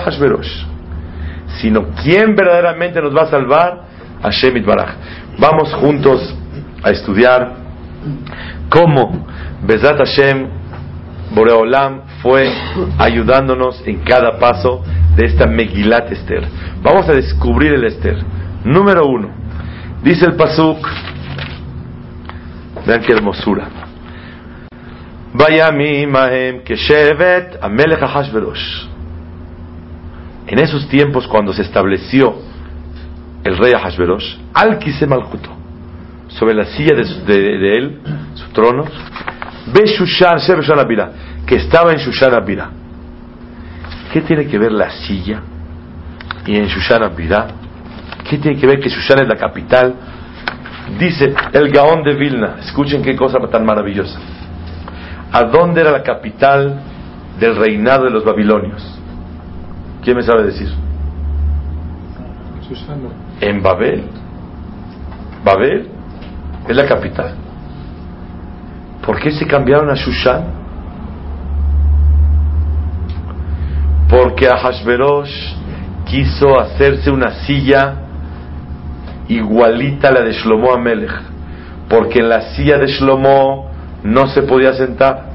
[1.60, 3.86] sino quien verdaderamente nos va a salvar,
[4.22, 4.94] Hashem Baraj.
[5.38, 6.35] Vamos juntos
[6.83, 7.55] a estudiar
[8.68, 9.26] cómo
[9.66, 10.48] Bezat Hashem
[11.35, 12.50] Boreolam fue
[12.98, 14.83] ayudándonos en cada paso
[15.16, 16.46] de esta Megilat Esther.
[16.83, 18.16] Vamos a descubrir el Esther.
[18.64, 19.31] Número uno,
[20.02, 20.87] dice el Pasuk,
[22.87, 23.68] vean qué hermosura.
[30.46, 32.45] En esos tiempos, cuando se estableció
[33.46, 34.78] el rey Ahasverosh, al
[35.09, 35.50] Malkuto,
[36.28, 38.00] sobre la silla de, él,
[38.35, 38.85] su trono,
[39.72, 40.38] ve Shushan,
[41.46, 42.70] que estaba en Shushan Abira.
[44.12, 45.40] ¿Qué tiene que ver la silla
[46.44, 47.46] y en Shushan Abira?
[48.28, 49.94] ¿Qué tiene que ver que Shushan es la capital?
[50.98, 54.18] Dice el Gaón de Vilna, escuchen qué cosa tan maravillosa.
[55.32, 56.80] ¿A dónde era la capital
[57.38, 58.82] del reinado de los babilonios?
[60.02, 60.68] ¿Quién me sabe decir?
[63.40, 64.05] En Babel.
[65.44, 65.88] Babel
[66.68, 67.35] es la capital.
[69.05, 70.44] ¿Por qué se cambiaron a Shushan?
[74.09, 75.55] Porque Ahashverosh
[76.07, 77.94] quiso hacerse una silla
[79.29, 81.12] igualita a la de Shlomo Amelech.
[81.88, 83.70] Porque en la silla de Shlomo
[84.03, 85.27] no se podía sentar.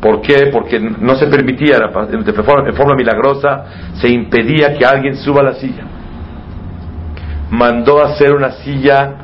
[0.00, 0.48] ¿Por qué?
[0.52, 5.44] Porque no se permitía, de forma, de forma milagrosa, se impedía que alguien suba a
[5.44, 5.84] la silla.
[7.52, 9.14] Mandó hacer una silla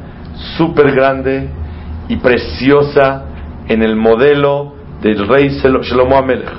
[0.56, 1.48] súper grande
[2.08, 3.24] y preciosa
[3.66, 6.52] en el modelo del rey Shlomo Amelech.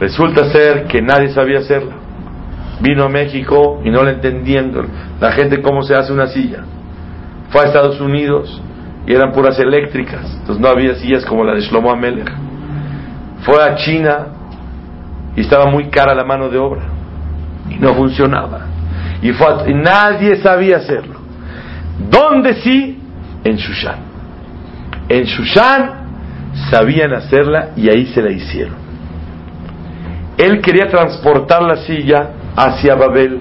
[0.00, 1.94] Resulta ser que nadie sabía hacerla.
[2.80, 4.72] Vino a México y no le entendían
[5.20, 6.64] la gente cómo se hace una silla.
[7.50, 8.60] Fue a Estados Unidos
[9.06, 12.48] y eran puras eléctricas, entonces no había sillas como la de Shlomo Amelech
[13.48, 14.26] fue a China
[15.36, 16.82] y estaba muy cara la mano de obra
[17.70, 18.66] y no funcionaba.
[19.22, 21.16] Y, fue nadie sabía hacerlo.
[22.10, 22.98] ¿Dónde sí?
[23.44, 23.98] En Shushan.
[25.08, 25.90] En Shushan
[26.70, 28.76] sabían hacerla y ahí se la hicieron.
[30.36, 33.40] Él quería transportar la silla hacia Babel,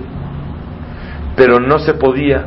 [1.36, 2.46] pero no se podía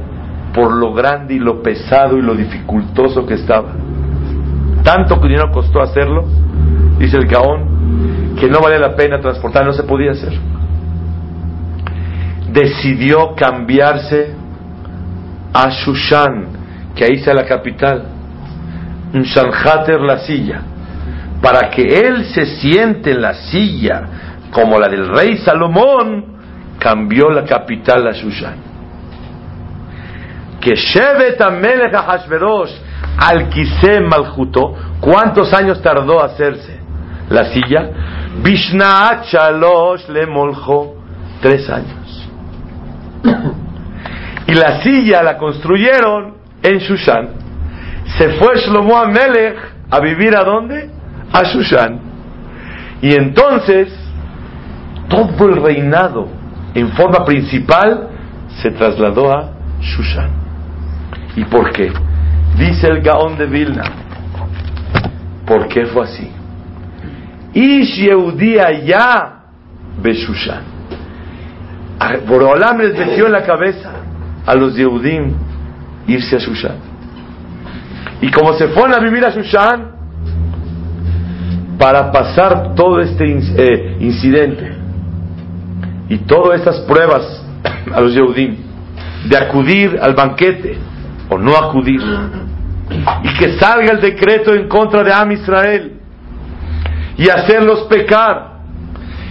[0.52, 3.72] por lo grande y lo pesado y lo dificultoso que estaba.
[4.82, 6.24] Tanto que dinero costó hacerlo
[7.00, 10.32] dice el Gaón, que no vale la pena transportar, no se podía hacer.
[12.52, 14.34] Decidió cambiarse
[15.52, 16.48] a Shushan,
[16.94, 18.04] que ahí está la capital,
[19.12, 20.60] un Shanhater la silla,
[21.42, 24.02] para que él se siente en la silla
[24.52, 26.24] como la del rey Salomón,
[26.78, 28.56] cambió la capital a Shushan.
[30.60, 32.72] Que Shevet Amelech Hashverosh
[33.16, 33.48] al
[34.06, 36.80] Maljuto, ¿cuántos años tardó hacerse?
[37.30, 37.90] la silla,
[38.42, 40.96] Vishna Chalosh le moljo
[41.40, 41.99] tres años.
[44.46, 47.28] Y la silla la construyeron en Shushan.
[48.18, 49.56] Se fue Shlomo Amelech
[49.90, 50.90] a vivir a dónde?
[51.32, 52.00] A Shushan.
[53.02, 53.88] Y entonces
[55.08, 56.28] todo el reinado
[56.74, 58.08] en forma principal
[58.60, 60.30] se trasladó a Shushan.
[61.36, 61.92] ¿Y por qué?
[62.56, 63.84] Dice el Gaón de Vilna.
[65.46, 66.30] ¿Por qué fue así?
[67.54, 69.44] Ish Yehudía ya
[70.02, 70.79] Beshushan.
[72.26, 73.92] Borolam les metió en la cabeza
[74.46, 75.34] a los Yehudim
[76.06, 76.76] irse a Shushan.
[78.22, 80.00] Y como se fueron a vivir a Shushan,
[81.78, 84.70] para pasar todo este eh, incidente
[86.10, 87.42] y todas estas pruebas
[87.90, 88.56] a los Yehudim,
[89.28, 90.76] de acudir al banquete
[91.30, 92.02] o no acudir
[93.22, 95.92] y que salga el decreto en contra de Am Israel
[97.16, 98.58] y hacerlos pecar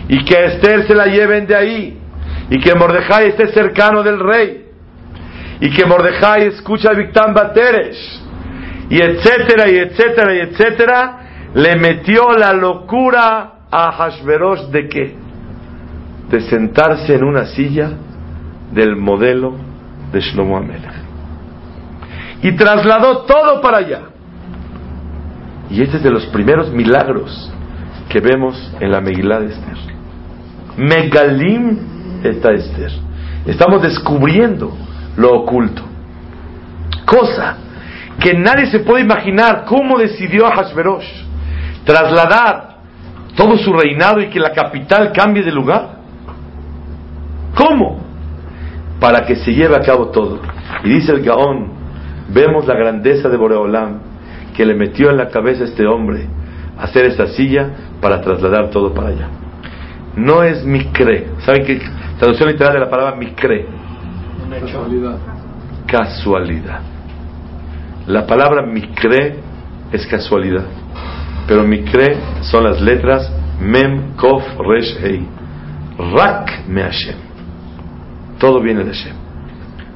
[0.07, 1.98] y que Esther se la lleven de ahí
[2.49, 4.65] y que Mordejai esté cercano del rey
[5.61, 7.97] y que Mordejai escucha a Victán Bateres
[8.89, 11.19] y etcétera y etcétera y etcétera
[11.53, 15.15] le metió la locura a Hashverosh de qué?
[16.29, 17.91] De sentarse en una silla
[18.71, 19.55] del modelo
[20.11, 20.93] de Shlomo Amelech.
[22.41, 24.01] Y trasladó todo para allá.
[25.69, 27.51] Y este es de los primeros milagros
[28.09, 29.77] que vemos en la Megilá de Esther.
[30.77, 32.91] Megalim está Esther.
[33.45, 34.75] Estamos descubriendo
[35.15, 35.83] lo oculto.
[37.05, 37.57] Cosa
[38.19, 41.29] que nadie se puede imaginar cómo decidió a Hashverosh
[41.85, 42.69] trasladar
[43.35, 45.99] todo su reinado y que la capital cambie de lugar.
[47.55, 48.01] ¿Cómo?
[48.99, 50.39] Para que se lleve a cabo todo.
[50.83, 51.71] Y dice el Gaón,
[52.29, 53.99] vemos la grandeza de Boreolam
[54.55, 56.27] que le metió en la cabeza a este hombre
[56.77, 57.69] hacer esta silla
[58.01, 59.29] para trasladar todo para allá.
[60.15, 61.27] No es micre.
[61.45, 61.81] ¿Saben qué?
[62.19, 63.65] Traducción literal de la palabra micre.
[64.59, 65.17] Casualidad.
[65.87, 66.81] Casualidad.
[68.07, 69.37] La palabra micre
[69.93, 70.65] es casualidad.
[71.47, 75.25] Pero micre son las letras mem, kof, resh, hei.
[75.97, 77.15] Rak me Hashem.
[78.37, 79.15] Todo viene de Hashem.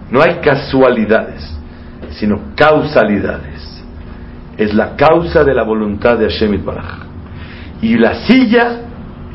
[0.09, 1.59] No hay casualidades,
[2.11, 3.83] sino causalidades.
[4.57, 6.99] Es la causa de la voluntad de Hashem Baraj.
[7.81, 8.79] Y la silla,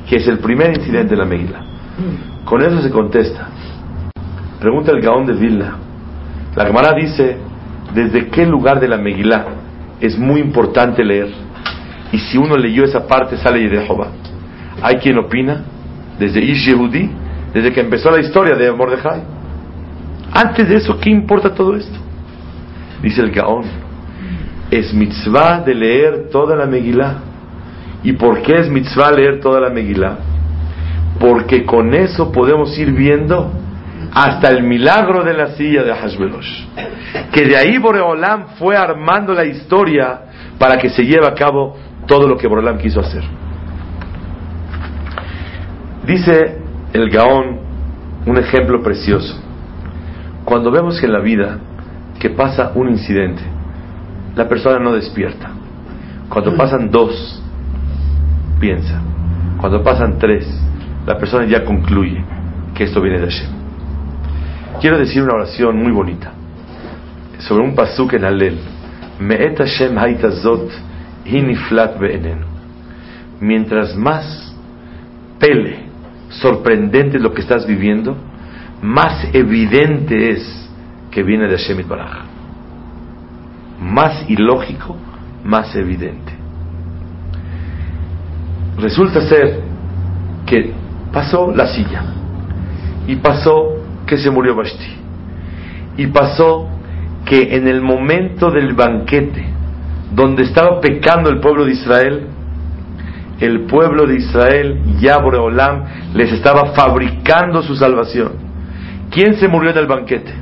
[0.08, 1.64] que es el primer incidente de la Megillah.
[2.48, 3.46] Con eso se contesta.
[4.58, 5.76] Pregunta el Gaón de Vilna.
[6.56, 7.36] La Gemara dice,
[7.94, 9.44] ¿desde qué lugar de la Megillah
[10.00, 11.28] es muy importante leer?
[12.10, 14.08] Y si uno leyó esa parte, sale de Jehová.
[14.80, 15.62] Hay quien opina,
[16.18, 17.10] desde Ish Yehudi,
[17.52, 19.20] desde que empezó la historia de Mordejai.
[20.32, 21.98] Antes de eso, ¿qué importa todo esto?
[23.02, 23.64] Dice el Gaón,
[24.70, 27.18] es mitzvah de leer toda la Megillah.
[28.02, 30.27] ¿Y por qué es mitzvah leer toda la Megillah?
[31.18, 33.52] Porque con eso podemos ir viendo
[34.12, 36.66] hasta el milagro de la silla de Hashverosh.
[37.32, 40.20] Que de ahí Boreolam fue armando la historia
[40.58, 41.76] para que se lleve a cabo
[42.06, 43.22] todo lo que Boreolam quiso hacer.
[46.06, 46.58] Dice
[46.92, 47.60] el Gaón
[48.26, 49.38] un ejemplo precioso.
[50.44, 51.58] Cuando vemos en la vida
[52.18, 53.42] que pasa un incidente,
[54.34, 55.50] la persona no despierta.
[56.28, 57.42] Cuando pasan dos,
[58.60, 59.00] piensa.
[59.58, 60.46] Cuando pasan tres,
[61.06, 62.22] la persona ya concluye
[62.74, 63.50] que esto viene de Hashem.
[64.80, 66.32] Quiero decir una oración muy bonita
[67.38, 68.58] sobre un pasuk en Alel.
[69.18, 70.70] Me'et Hashem haitazot
[71.24, 72.40] hiniflat be'enen.
[73.40, 74.54] Mientras más
[75.38, 75.86] pele,
[76.28, 78.16] sorprendente lo que estás viviendo,
[78.82, 80.70] más evidente es
[81.10, 82.24] que viene de Hashem Baraj.
[83.80, 84.96] Más ilógico,
[85.44, 86.32] más evidente.
[88.78, 89.60] Resulta ser
[90.46, 90.72] que
[91.12, 92.02] pasó la silla.
[93.06, 94.98] Y pasó que se murió Basti
[95.98, 96.68] y pasó
[97.26, 99.44] que en el momento del banquete
[100.14, 102.26] donde estaba pecando el pueblo de Israel
[103.40, 108.32] el pueblo de Israel ya Boreolam les estaba fabricando su salvación.
[109.10, 110.32] ¿quién se murió en el banquete?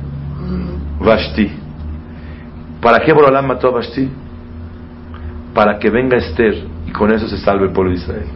[1.03, 1.51] Basti
[2.79, 4.09] ¿para qué Boreolam mató a Basti?
[5.53, 8.27] para que venga Esther y con eso se salve el pueblo de Israel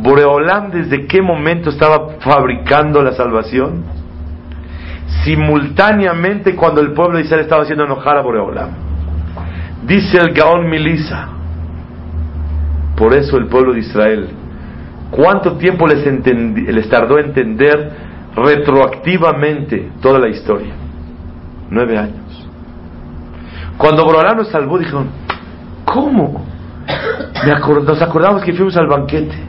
[0.00, 3.84] Boreolam desde qué momento estaba fabricando la salvación?
[5.24, 8.70] Simultáneamente cuando el pueblo de Israel estaba haciendo enojar a Boreolam.
[9.86, 11.28] Dice el Gaón Milisa.
[12.96, 14.28] Por eso el pueblo de Israel,
[15.10, 17.92] ¿cuánto tiempo les, les tardó entender
[18.36, 20.74] retroactivamente toda la historia?
[21.70, 22.48] Nueve años.
[23.76, 25.08] Cuando Boreolam nos salvó, dijeron,
[25.84, 26.46] ¿cómo?
[27.84, 29.48] nos acordamos que fuimos al banquete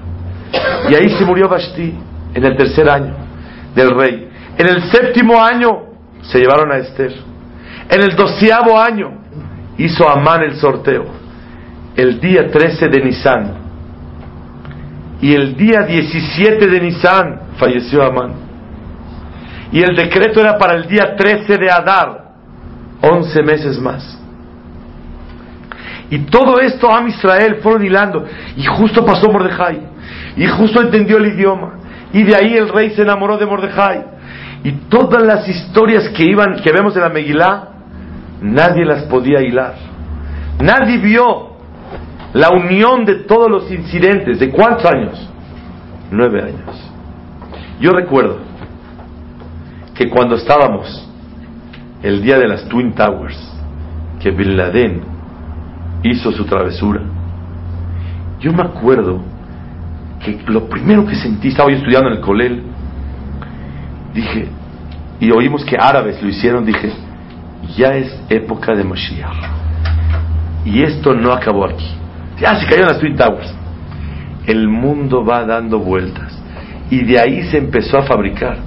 [0.90, 1.94] y ahí se murió Basti
[2.34, 3.16] en el tercer año
[3.76, 4.30] del rey.
[4.58, 5.90] En el séptimo año
[6.22, 7.14] se llevaron a Esther.
[7.90, 9.12] En el doceavo año
[9.78, 11.06] hizo Amán el sorteo.
[11.96, 13.54] El día 13 de Nisan.
[15.22, 18.34] Y el día 17 de Nisan falleció Amán.
[19.72, 22.30] Y el decreto era para el día 13 de Adar.
[23.02, 24.18] 11 meses más.
[26.10, 28.26] Y todo esto a Israel fueron hilando.
[28.56, 29.99] Y justo pasó Mordejai.
[30.36, 31.74] Y justo entendió el idioma.
[32.14, 34.04] Y de ahí el rey se enamoró de Mordejai.
[34.64, 37.70] Y todas las historias que iban, que vemos en la Megilá,
[38.42, 39.76] nadie las podía hilar.
[40.62, 41.50] Nadie vio
[42.34, 44.40] la unión de todos los incidentes.
[44.40, 45.30] ¿De cuántos años?
[46.12, 46.92] Nueve años.
[47.80, 48.38] Yo recuerdo
[49.96, 51.08] que cuando estábamos
[52.04, 53.38] el día de las Twin Towers,
[54.20, 55.02] que Bin Laden
[56.04, 57.02] hizo su travesura,
[58.40, 59.22] yo me acuerdo
[60.20, 62.64] que lo primero que sentí, estaba yo estudiando en el Colel,
[64.14, 64.48] dije,
[65.20, 66.92] y oímos que árabes lo hicieron, dije,
[67.76, 69.60] ya es época de Mashiach.
[70.66, 71.88] Y esto no acabó aquí.
[72.40, 73.54] Ya se cayó en las Twin Towers.
[74.46, 76.38] El mundo va dando vueltas.
[76.90, 78.58] Y de ahí se empezó a fabricar.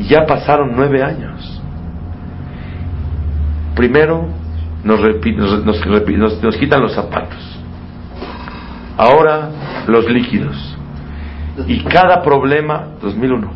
[0.00, 1.62] Ya pasaron nueve años.
[3.74, 4.28] Primero
[4.84, 7.55] nos, nos, nos quitan los zapatos.
[8.96, 9.50] Ahora
[9.86, 10.76] los líquidos.
[11.66, 13.50] Y cada problema, 2001.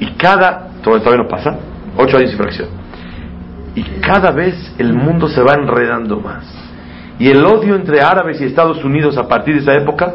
[0.00, 1.56] Y cada, todavía no pasa,
[1.96, 2.68] ocho años y fracción.
[3.74, 6.44] Y cada vez el mundo se va enredando más.
[7.18, 10.14] Y el odio entre árabes y Estados Unidos a partir de esa época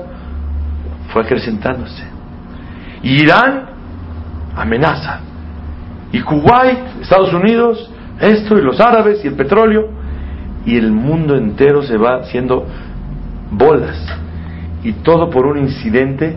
[1.11, 2.03] fue acrecentándose.
[3.03, 3.65] Y Irán
[4.55, 5.19] amenaza.
[6.11, 9.89] Y Kuwait, Estados Unidos, esto y los árabes y el petróleo.
[10.65, 12.67] Y el mundo entero se va haciendo
[13.51, 13.97] bolas.
[14.83, 16.35] Y todo por un incidente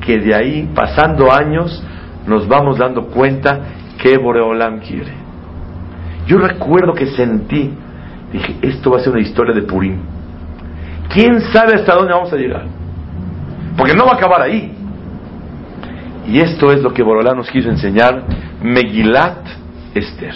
[0.00, 1.82] que de ahí, pasando años,
[2.26, 3.60] nos vamos dando cuenta
[3.98, 5.12] que Boreolam quiere.
[6.26, 7.70] Yo recuerdo que sentí
[8.34, 9.96] Dije, esto va a ser una historia de Purim.
[11.08, 12.64] ¿Quién sabe hasta dónde vamos a llegar?
[13.76, 14.72] Porque no va a acabar ahí.
[16.26, 18.24] Y esto es lo que Borolá nos quiso enseñar,
[18.60, 19.38] Megilat
[19.94, 20.34] Esther.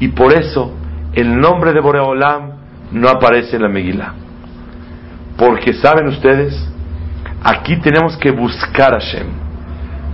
[0.00, 0.74] Y por eso
[1.14, 2.50] el nombre de Boreolam
[2.92, 4.12] no aparece en la Megilá.
[5.38, 6.54] Porque saben ustedes,
[7.44, 9.26] aquí tenemos que buscar a Hashem.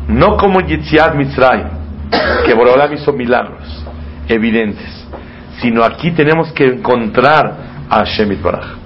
[0.09, 1.69] No como Yitziat Mitzrayim,
[2.45, 3.87] que Boreolam hizo milagros
[4.29, 5.01] evidentes
[5.61, 8.77] sino aquí tenemos que encontrar a Shemit Baraj.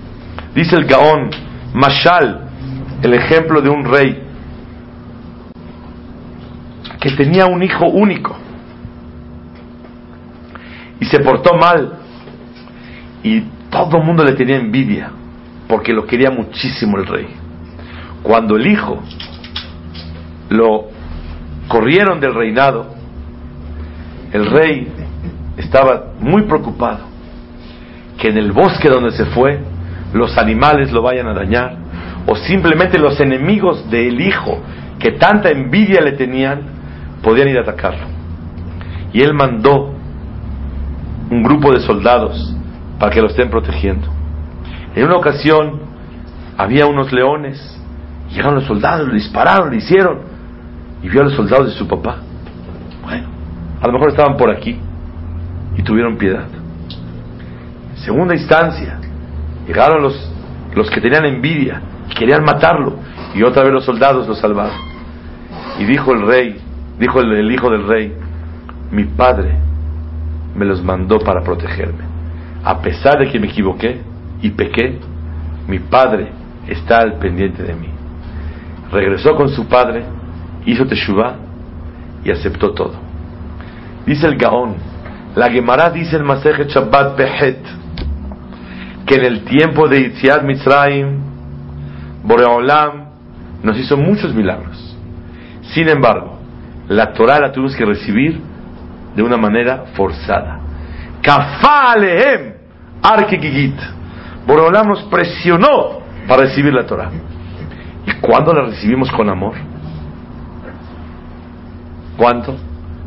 [0.54, 1.30] Dice el Gaón,
[1.72, 2.48] Mashal,
[3.02, 4.22] el ejemplo de un rey
[7.00, 8.36] que tenía un hijo único
[11.00, 11.98] y se portó mal
[13.22, 15.10] y todo el mundo le tenía envidia
[15.68, 17.26] porque lo quería muchísimo el rey.
[18.24, 19.00] Cuando el hijo
[20.48, 20.86] lo
[21.68, 22.86] corrieron del reinado,
[24.32, 24.88] el rey
[25.58, 27.00] estaba muy preocupado
[28.18, 29.60] que en el bosque donde se fue
[30.14, 31.76] los animales lo vayan a dañar
[32.26, 34.58] o simplemente los enemigos del hijo
[34.98, 36.62] que tanta envidia le tenían
[37.22, 38.06] podían ir a atacarlo.
[39.12, 39.92] Y él mandó
[41.30, 42.56] un grupo de soldados
[42.98, 44.08] para que lo estén protegiendo.
[44.96, 45.80] En una ocasión
[46.56, 47.80] había unos leones,
[48.34, 50.18] llegaron los soldados, le dispararon, le hicieron,
[51.02, 52.16] y vio a los soldados de su papá.
[53.02, 53.28] Bueno,
[53.80, 54.78] a lo mejor estaban por aquí
[55.76, 56.46] y tuvieron piedad.
[57.96, 58.98] Segunda instancia,
[59.66, 60.32] llegaron los,
[60.74, 61.80] los que tenían envidia
[62.10, 62.96] y querían matarlo,
[63.34, 64.76] y otra vez los soldados lo salvaron.
[65.78, 66.60] Y dijo el rey,
[66.98, 68.14] dijo el, el hijo del rey,
[68.90, 69.56] mi padre
[70.56, 72.04] me los mandó para protegerme.
[72.64, 74.00] A pesar de que me equivoqué
[74.40, 74.98] y pequé,
[75.68, 76.30] mi padre
[76.66, 77.93] está al pendiente de mí.
[78.94, 80.04] Regresó con su padre,
[80.66, 81.34] hizo teshuvah
[82.24, 82.94] y aceptó todo.
[84.06, 84.76] Dice el Gaón,
[85.34, 87.58] la Gemara dice en Masejet Shabbat Behet
[89.04, 91.18] que en el tiempo de Itziat Mitzrayim,
[92.22, 93.06] Boreolam
[93.64, 94.96] nos hizo muchos milagros.
[95.72, 96.38] Sin embargo,
[96.88, 98.40] la Torah la tuvimos que recibir
[99.16, 100.60] de una manera forzada.
[101.20, 102.54] Kafá Alehem
[103.02, 103.74] Arkekigit.
[104.46, 107.10] Boreolam nos presionó para recibir la Torah.
[108.06, 109.54] ¿Y cuándo la recibimos con amor?
[112.16, 112.56] ¿Cuánto?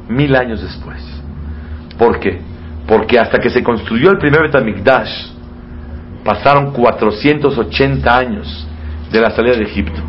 [0.10, 1.04] Mil años después.
[1.98, 2.42] ¿Por qué?
[2.88, 5.32] Porque hasta que se construyó el primer Betamigdash,
[6.24, 8.68] pasaron 480 años
[9.12, 10.02] de la salida de Egipto.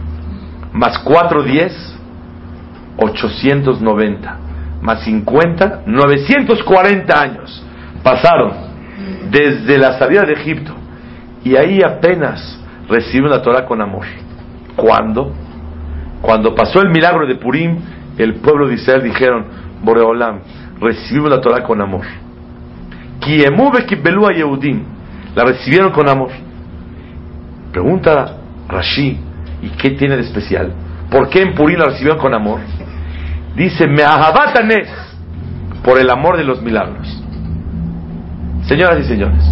[0.72, 1.96] Más 410,
[2.98, 4.38] 890.
[4.80, 7.62] Más 50, 940 años
[8.02, 8.52] pasaron
[9.30, 10.72] desde la salida de Egipto.
[11.44, 12.58] Y ahí apenas
[12.88, 14.06] recibieron la Torah con amor.
[14.78, 15.32] ¿Cuándo?
[16.22, 17.78] Cuando pasó el milagro de Purim,
[18.16, 19.44] el pueblo de Israel dijeron,
[19.82, 20.38] Boreolam,
[20.80, 22.06] recibimos la Torah con amor.
[25.34, 26.30] La recibieron con amor.
[27.72, 28.36] Pregunta
[28.68, 29.18] Rashi,
[29.62, 30.72] ¿y qué tiene de especial?
[31.10, 32.60] ¿Por qué en Purim la recibieron con amor?
[33.56, 34.88] Dice, me ahabatanes
[35.82, 37.20] por el amor de los milagros.
[38.66, 39.44] Señoras y señores,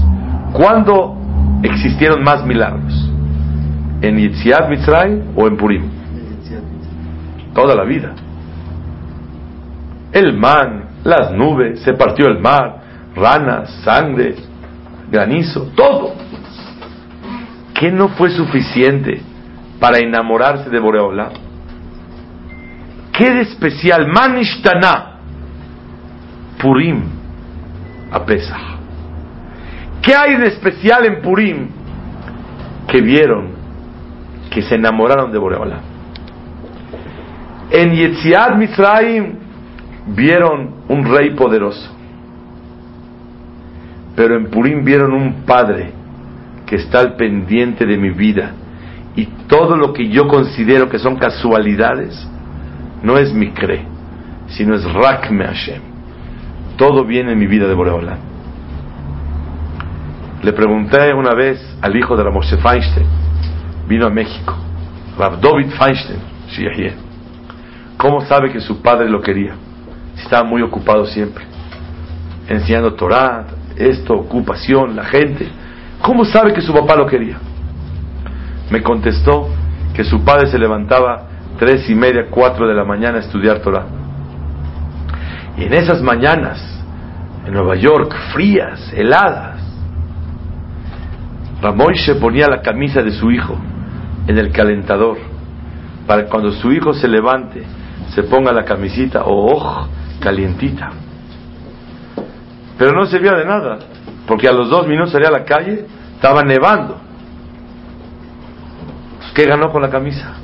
[0.52, 1.16] ¿cuándo
[1.64, 3.05] existieron más milagros?
[4.02, 5.82] ¿En Yitziat Mitzray o en Purim?
[7.54, 8.14] Toda la vida.
[10.12, 12.82] El man, las nubes, se partió el mar,
[13.14, 14.36] ranas, sangre,
[15.10, 16.14] granizo, todo.
[17.74, 19.20] ¿Qué no fue suficiente
[19.80, 21.30] para enamorarse de Boreola?
[23.12, 24.06] ¿Qué de especial?
[24.08, 25.18] Manishtana,
[26.60, 27.02] Purim,
[28.10, 28.76] a Pesach.
[30.02, 31.68] ¿Qué hay en especial en Purim
[32.86, 33.55] que vieron
[34.56, 35.80] que se enamoraron de Boreola?
[37.70, 39.34] En Yetziat Mitzrayim
[40.06, 41.94] vieron un rey poderoso,
[44.16, 45.92] pero en Purim vieron un padre
[46.64, 48.52] que está al pendiente de mi vida
[49.14, 52.26] y todo lo que yo considero que son casualidades
[53.02, 53.84] no es mi cre,
[54.46, 55.82] sino es Rakme Hashem.
[56.78, 58.16] Todo viene en mi vida de Boreola.
[60.42, 63.25] Le pregunté una vez al hijo de la Moshe Feinstein,
[63.86, 64.54] vino a México,
[65.18, 66.20] Rav David Feinstein,
[67.96, 69.54] ¿cómo sabe que su padre lo quería?
[70.16, 71.44] Estaba muy ocupado siempre,
[72.48, 75.48] enseñando Torah, esto, ocupación, la gente.
[76.02, 77.38] ¿Cómo sabe que su papá lo quería?
[78.70, 79.48] Me contestó
[79.94, 81.28] que su padre se levantaba
[81.58, 83.86] tres y media, cuatro de la mañana a estudiar Torah.
[85.56, 86.60] Y en esas mañanas,
[87.46, 89.60] en Nueva York, frías, heladas,
[92.04, 93.56] se ponía la camisa de su hijo
[94.26, 95.18] en el calentador
[96.06, 97.64] para que cuando su hijo se levante
[98.14, 99.88] se ponga la camisita o oh,
[100.20, 100.90] calientita.
[102.78, 103.78] Pero no servía de nada,
[104.26, 106.98] porque a los dos minutos salía a la calle, estaba nevando.
[109.34, 110.34] ¿Qué ganó con la camisa?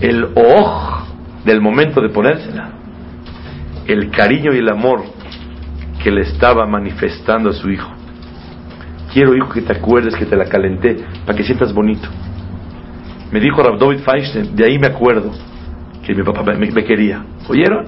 [0.00, 1.04] El oj
[1.44, 2.70] del momento de ponérsela,
[3.86, 5.02] el cariño y el amor
[6.02, 7.99] que le estaba manifestando a su hijo.
[9.12, 12.08] Quiero, hijo, que te acuerdes que te la calenté para que sientas bonito.
[13.32, 15.30] Me dijo David Feinstein, de ahí me acuerdo
[16.04, 17.24] que mi papá me, quería.
[17.48, 17.86] ¿Oyeron?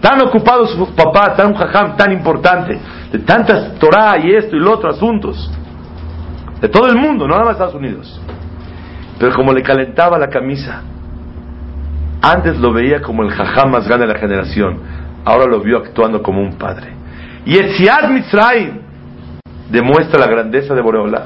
[0.00, 2.78] Tan ocupado su papá, tan un jajam tan importante,
[3.12, 5.50] de tantas Torah y esto y lo otro asuntos,
[6.60, 8.20] de todo el mundo, no nada más Estados Unidos.
[9.18, 10.82] Pero como le calentaba la camisa,
[12.20, 14.80] antes lo veía como el jajam más grande de la generación,
[15.24, 16.92] ahora lo vio actuando como un padre.
[17.44, 18.91] Y Etziad Mitzrayim,
[19.72, 21.24] demuestra la grandeza de Boreolá.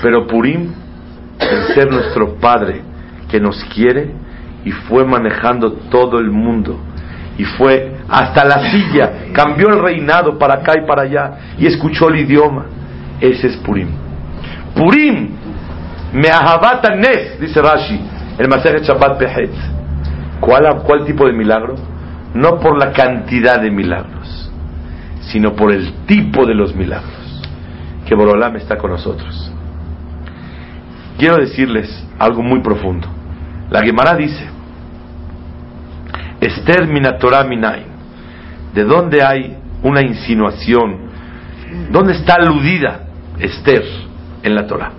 [0.00, 0.72] Pero Purim,
[1.38, 2.80] el ser nuestro Padre
[3.28, 4.12] que nos quiere
[4.64, 6.78] y fue manejando todo el mundo
[7.36, 12.08] y fue hasta la silla, cambió el reinado para acá y para allá y escuchó
[12.08, 12.66] el idioma.
[13.20, 13.88] Ese es Purim.
[14.74, 15.30] Purim,
[16.12, 16.28] me
[16.96, 18.00] nes, dice Rashi,
[18.38, 19.50] el Maseret Shabbat Pehet.
[20.40, 21.74] ¿Cuál, ¿Cuál tipo de milagro?
[22.34, 24.50] No por la cantidad de milagros,
[25.22, 27.19] sino por el tipo de los milagros
[28.10, 29.52] que Borolam está con nosotros.
[31.16, 31.88] Quiero decirles
[32.18, 33.06] algo muy profundo.
[33.70, 34.48] La Gemara dice,
[36.40, 37.84] Esther minatorah minay,
[38.74, 41.08] ¿de dónde hay una insinuación?
[41.92, 43.02] ¿Dónde está aludida
[43.38, 43.84] Esther
[44.42, 44.90] en la Torah?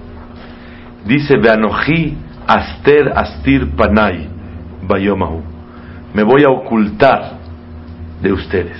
[1.05, 2.15] Dice, Beanoji
[2.47, 4.29] aster astir panay
[4.87, 5.41] bayomahu.
[6.13, 7.33] Me voy a ocultar
[8.21, 8.77] de ustedes.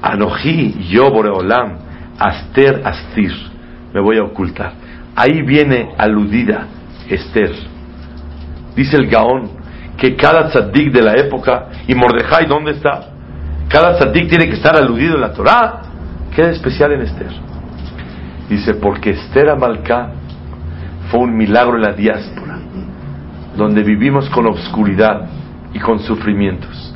[0.00, 1.89] Anoji yo Boreolam
[2.20, 3.32] Aster Astir,
[3.94, 4.74] me voy a ocultar.
[5.16, 6.66] Ahí viene aludida
[7.08, 7.52] Esther.
[8.76, 9.50] Dice el Gaón
[9.96, 13.08] que cada tzaddik de la época, y Mordejai, ¿dónde está?
[13.68, 15.82] Cada tzaddik tiene que estar aludido en la Torah.
[16.34, 17.32] ¿Qué es especial en Esther?
[18.48, 20.10] Dice, porque Esther Amalcá
[21.10, 22.58] fue un milagro en la diáspora,
[23.56, 25.28] donde vivimos con obscuridad
[25.72, 26.94] y con sufrimientos.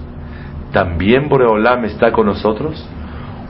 [0.72, 2.88] ¿También Boreolam está con nosotros?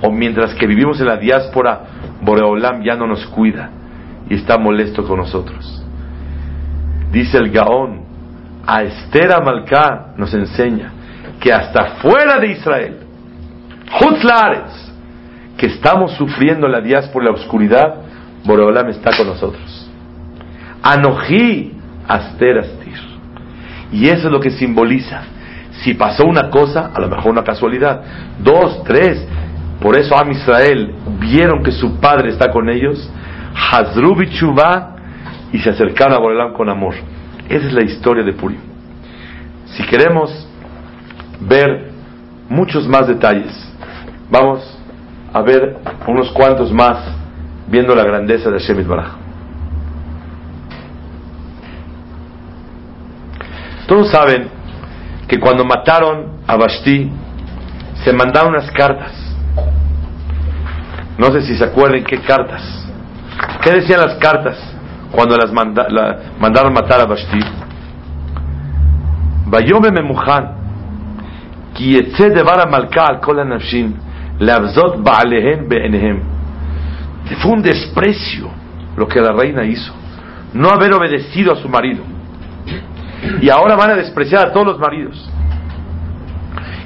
[0.02, 1.80] O mientras que vivimos en la diáspora,
[2.22, 3.70] Boreolam ya no nos cuida
[4.28, 5.82] y está molesto con nosotros.
[7.10, 8.02] Dice el Gaón,
[8.66, 10.90] a Esther Amalcá nos enseña
[11.40, 12.96] que hasta fuera de Israel,
[14.00, 14.92] Hutzlares,
[15.56, 17.94] que estamos sufriendo la diáspora, la oscuridad,
[18.44, 19.90] Boreolam está con nosotros.
[20.82, 21.72] Anojí
[22.08, 22.98] Aster Astir.
[23.92, 25.22] Y eso es lo que simboliza.
[25.82, 28.02] Si pasó una cosa, a lo mejor una casualidad,
[28.38, 29.26] dos, tres,
[29.80, 33.10] por eso Am Israel vieron que su padre está con ellos,
[33.70, 34.16] Hazru
[35.52, 36.94] y se acercaron a Borelam con amor.
[37.48, 38.58] Esa es la historia de Purim.
[39.66, 40.48] Si queremos
[41.40, 41.90] ver
[42.48, 43.52] muchos más detalles,
[44.30, 44.78] vamos
[45.32, 46.98] a ver unos cuantos más
[47.66, 49.12] viendo la grandeza de Shemit Baraj.
[53.86, 54.48] Todos saben
[55.28, 57.10] que cuando mataron a Bashti
[58.02, 59.23] se mandaron unas cartas
[61.18, 62.62] no sé si se acuerdan qué cartas.
[63.62, 64.56] ¿Qué decían las cartas
[65.10, 67.38] cuando las mandaron matar a Bashti?
[69.46, 70.54] Bayome memuchan,
[71.74, 72.00] ki
[72.70, 73.36] malka al kol
[75.02, 76.20] ba'alehem be'enehem.
[77.40, 78.50] Fue un desprecio
[78.96, 79.92] lo que la reina hizo.
[80.52, 82.02] No haber obedecido a su marido.
[83.40, 85.30] Y ahora van a despreciar a todos los maridos.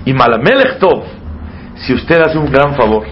[0.05, 1.03] Y Malamelech Tov,
[1.77, 3.05] si usted hace un gran favor,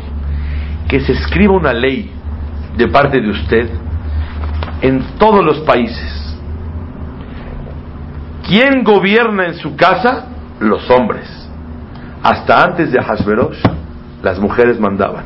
[0.89, 2.11] que se escriba una ley
[2.77, 3.71] de parte de usted
[4.83, 6.37] en todos los países.
[8.47, 10.27] ¿Quién gobierna en su casa?
[10.61, 11.27] Los hombres.
[12.23, 13.61] Hasta antes de Hashverosh,
[14.23, 15.25] las mujeres mandaban.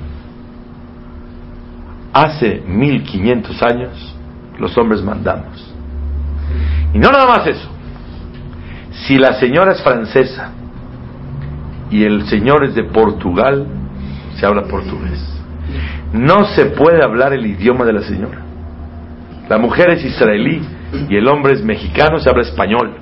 [2.12, 4.16] Hace 1500 años,
[4.58, 5.74] los hombres mandamos.
[6.92, 7.68] Y no nada más eso.
[9.06, 10.50] Si la señora es francesa
[11.90, 13.66] y el señor es de Portugal,
[14.36, 15.39] se habla portugués.
[16.12, 18.38] No se puede hablar el idioma de la señora.
[19.48, 20.61] La mujer es israelí
[21.08, 22.96] y el hombre es mexicano, se habla español.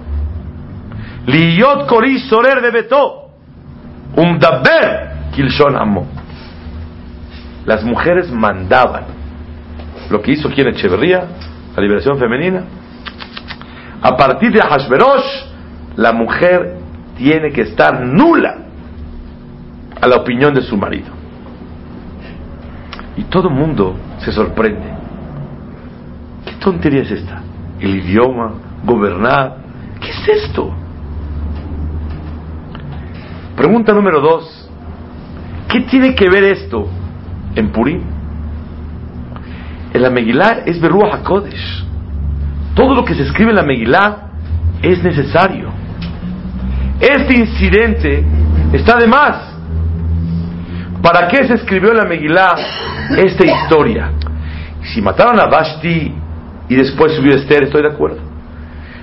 [1.26, 3.30] Liyot Kori Sorer de Beto,
[4.16, 6.06] Umdaber Kilshon Amo.
[7.66, 9.04] Las mujeres mandaban.
[10.11, 11.24] Lo que hizo aquí Echeverría,
[11.76, 12.64] la liberación femenina.
[14.00, 15.44] A partir de Hashverosh,
[15.96, 16.78] la mujer
[17.16, 18.56] tiene que estar nula
[20.00, 21.18] a la opinión de su marido.
[23.19, 24.95] Y todo el mundo se sorprende.
[26.45, 27.43] ¿Qué tontería es esta?
[27.81, 28.53] El idioma,
[28.85, 29.57] gobernar.
[30.01, 30.73] ¿Qué es esto?
[33.57, 34.71] Pregunta número dos.
[35.69, 36.87] ¿Qué tiene que ver esto
[37.57, 38.03] en Purim?
[39.93, 40.11] En la
[40.64, 41.85] es Beruah HaKodesh.
[42.77, 44.29] Todo lo que se escribe en la Megilá
[44.81, 45.71] es necesario.
[47.01, 48.25] Este incidente
[48.73, 49.47] está de más.
[51.03, 52.55] ¿Para qué se escribió en la Megilá
[53.16, 54.11] esta historia?
[54.82, 56.12] Si mataron a Vashti
[56.68, 58.20] y después subió Esther, estoy de acuerdo.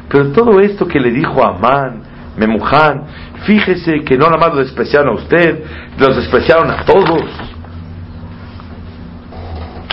[0.10, 2.04] Pero todo esto que le dijo a Amán,
[2.38, 3.06] Memuján,
[3.46, 5.64] fíjese que no nada más lo despreciaron a usted,
[5.98, 7.24] los despreciaron a todos.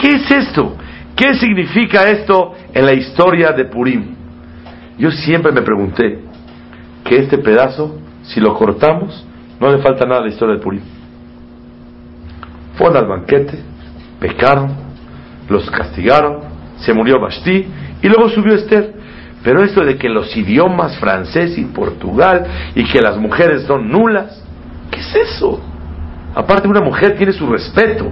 [0.00, 0.76] ¿Qué es esto?
[1.14, 4.16] ¿Qué significa esto en la historia de Purim?
[4.98, 6.20] Yo siempre me pregunté
[7.04, 9.24] que este pedazo, si lo cortamos,
[9.60, 11.01] no le falta nada a la historia de Purim.
[12.82, 13.60] Fueron al banquete,
[14.18, 14.72] pecaron,
[15.48, 16.40] los castigaron,
[16.78, 17.64] se murió Basti
[18.02, 18.92] y luego subió Esther.
[19.44, 24.42] Pero esto de que los idiomas francés y Portugal y que las mujeres son nulas,
[24.90, 25.60] ¿qué es eso?
[26.34, 28.10] Aparte una mujer tiene su respeto,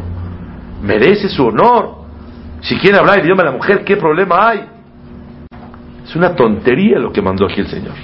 [0.81, 2.05] merece su honor.
[2.61, 4.69] Si quiere hablar el idioma de la mujer, ¿qué problema hay?
[6.05, 7.95] Es una tontería lo que mandó aquí el Señor.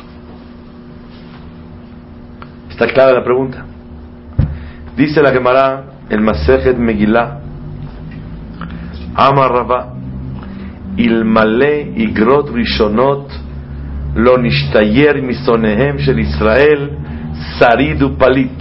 [2.71, 3.65] ¿Está clara la pregunta?
[4.97, 7.41] Dice la Gemara el Masejet Megillah,
[9.15, 9.95] Amar Rabba,
[10.97, 13.31] Ilmale Igrot Rishonot,
[14.15, 16.91] Lo Nishtayer Misonehem Shel Israel,
[17.59, 18.57] Saridu Palit.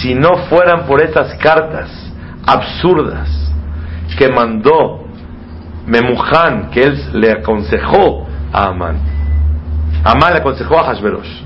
[0.00, 1.90] Si no fueran por estas cartas
[2.46, 3.28] absurdas
[4.16, 5.04] que mandó
[5.86, 8.98] Memuján, que él le aconsejó a Amán,
[10.04, 11.42] Amán le aconsejó a Hashverosh,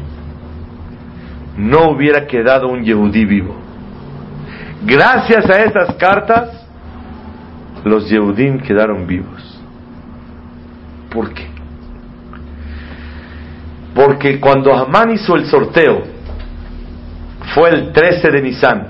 [1.57, 3.63] no hubiera quedado un Yehudí vivo.
[4.87, 6.51] Gracias a estas cartas,
[7.85, 9.61] los Yehudim quedaron vivos.
[11.11, 11.47] ¿Por qué?
[13.95, 16.03] Porque cuando Amán hizo el sorteo,
[17.55, 18.89] fue el 13 de Nisan,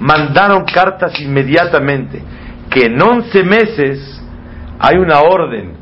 [0.00, 2.22] mandaron cartas inmediatamente
[2.68, 4.22] que en 11 meses
[4.78, 5.72] hay una orden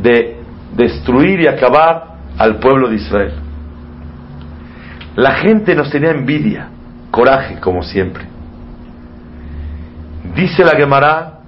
[0.00, 0.40] de
[0.76, 3.32] destruir y acabar al pueblo de Israel.
[5.16, 6.68] La gente nos tenía envidia,
[7.10, 8.24] coraje, como siempre.
[10.34, 11.38] Dice la Gemara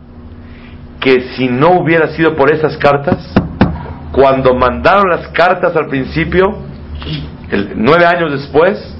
[1.00, 3.32] que si no hubiera sido por esas cartas,
[4.12, 6.58] cuando mandaron las cartas al principio,
[7.76, 8.96] nueve años después,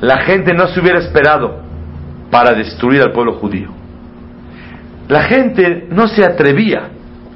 [0.00, 1.60] la gente no se hubiera esperado
[2.30, 3.70] para destruir al pueblo judío.
[5.08, 6.88] La gente no se atrevía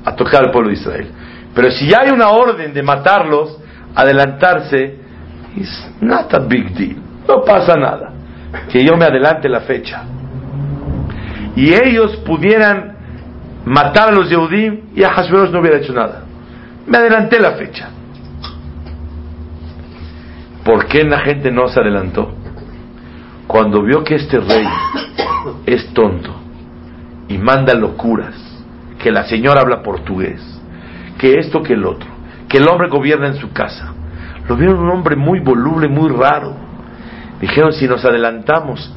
[0.05, 1.09] a tocar al pueblo de Israel.
[1.55, 3.59] Pero si ya hay una orden de matarlos,
[3.95, 4.97] adelantarse,
[5.57, 7.06] es not a big deal.
[7.29, 8.13] No pasa nada.
[8.71, 10.05] Que yo me adelante la fecha.
[11.55, 12.97] Y ellos pudieran
[13.65, 16.23] matar a los Yehudim y a Hashverosh no hubiera hecho nada.
[16.87, 17.89] Me adelanté la fecha.
[20.65, 22.35] ¿Por qué la gente no se adelantó?
[23.47, 24.67] Cuando vio que este rey
[25.65, 26.35] es tonto
[27.29, 28.35] y manda locuras,
[28.99, 30.41] que la señora habla portugués,
[31.19, 32.09] que esto que el otro,
[32.49, 33.95] que el hombre gobierna en su casa,
[34.49, 36.66] lo vieron un hombre muy voluble, muy raro.
[37.41, 38.93] Dijeron, si nos adelantamos,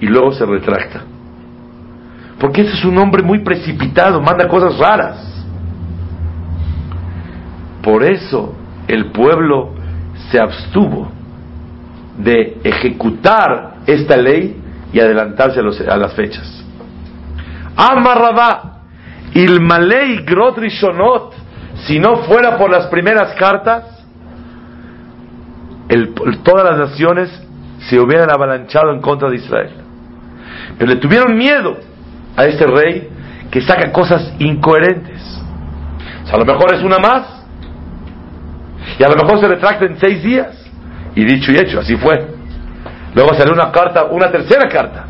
[0.00, 1.02] y luego se retracta.
[2.38, 5.44] Porque ese es un hombre muy precipitado, manda cosas raras.
[7.82, 8.54] Por eso
[8.88, 9.72] el pueblo
[10.30, 11.10] se abstuvo
[12.18, 14.60] de ejecutar esta ley
[14.92, 16.64] y adelantarse a, las fechas.
[17.76, 18.80] Amarrabá,
[19.34, 21.34] ilmalei grot rishonot,
[21.86, 23.84] si no fuera por las primeras cartas,
[26.44, 27.44] todas las naciones
[27.88, 29.70] se hubieran avalanchado en contra de Israel.
[30.78, 31.76] Pero le tuvieron miedo
[32.36, 33.08] a este rey
[33.50, 35.22] que saca cosas incoherentes.
[36.24, 37.44] O sea, a lo mejor es una más.
[38.98, 40.48] Y a lo mejor se retracta en seis días.
[41.14, 42.34] Y dicho y hecho, así fue.
[43.14, 45.04] Luego salió una carta, una tercera carta.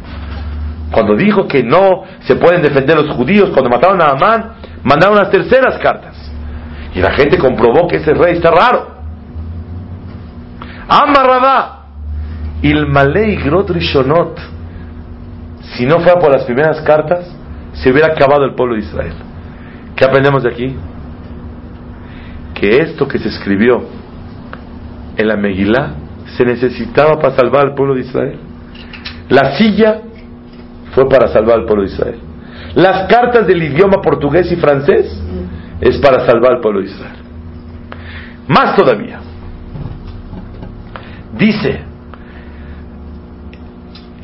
[0.91, 4.53] Cuando dijo que no se pueden defender los judíos, cuando mataron a Amán,
[4.83, 6.15] mandaron las terceras cartas.
[6.95, 8.95] Y la gente comprobó que ese rey está raro.
[10.87, 11.74] Amarrabá,
[12.63, 14.39] Ilmalei Grot Rishonot.
[15.77, 17.27] Si no fuera por las primeras cartas,
[17.75, 19.15] se hubiera acabado el pueblo de Israel.
[19.97, 20.77] ¿Qué aprendemos de aquí?
[22.55, 23.83] Que esto que se escribió
[25.17, 25.95] en la Megilá
[26.37, 28.39] se necesitaba para salvar al pueblo de Israel.
[29.29, 30.03] La silla
[30.95, 32.19] fue para salvar al pueblo de Israel.
[32.75, 35.07] Las cartas del idioma portugués y francés
[35.81, 37.17] es para salvar al pueblo de Israel.
[38.49, 39.21] Más todavía,
[41.39, 41.94] dice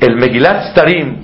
[0.01, 1.17] el Megilat Starim,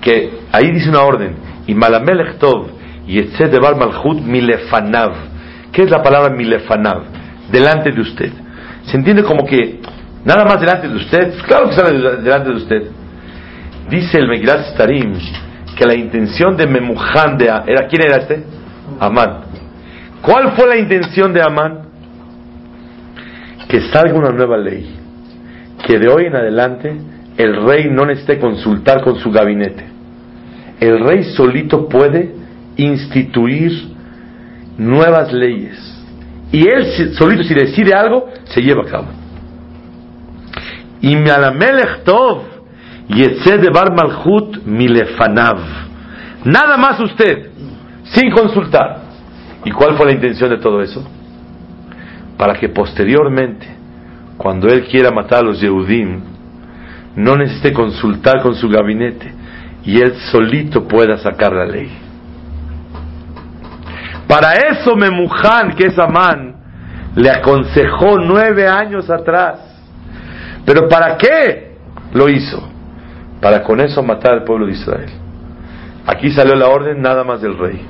[0.00, 1.36] que ahí dice una orden,
[1.68, 2.66] y Malamelech Tov,
[3.06, 5.12] y de Bar Malchut Milefanav.
[5.72, 7.04] ¿Qué es la palabra Milefanav?
[7.50, 8.32] Delante de usted.
[8.86, 9.80] Se entiende como que
[10.24, 12.82] nada más delante de usted, claro que sale delante de usted.
[13.88, 15.14] Dice el Megilat Starim
[15.76, 18.44] que la intención de Memujan de era quién era este?
[18.98, 19.42] Amán.
[20.22, 21.82] ¿Cuál fue la intención de Amán?
[23.68, 24.92] Que salga una nueva ley,
[25.86, 26.96] que de hoy en adelante
[27.42, 29.84] el rey no necesite consultar con su gabinete.
[30.78, 32.34] El rey solito puede
[32.76, 33.72] instituir
[34.76, 35.78] nuevas leyes.
[36.52, 39.06] Y él solito si decide algo, se lleva a cabo.
[41.00, 41.16] Y
[42.04, 42.42] Tov,
[43.72, 45.58] Bar Malchut Milefanav.
[46.44, 47.50] Nada más usted,
[48.04, 48.98] sin consultar.
[49.64, 51.06] ¿Y cuál fue la intención de todo eso?
[52.36, 53.66] Para que posteriormente,
[54.36, 56.29] cuando él quiera matar a los Yehudim,
[57.20, 59.32] no necesite consultar con su gabinete
[59.84, 61.90] y él solito pueda sacar la ley.
[64.26, 66.54] Para eso Memujan, que es Amán,
[67.16, 69.58] le aconsejó nueve años atrás.
[70.64, 71.76] Pero ¿para qué
[72.12, 72.62] lo hizo?
[73.40, 75.10] Para con eso matar al pueblo de Israel.
[76.06, 77.84] Aquí salió la orden nada más del rey.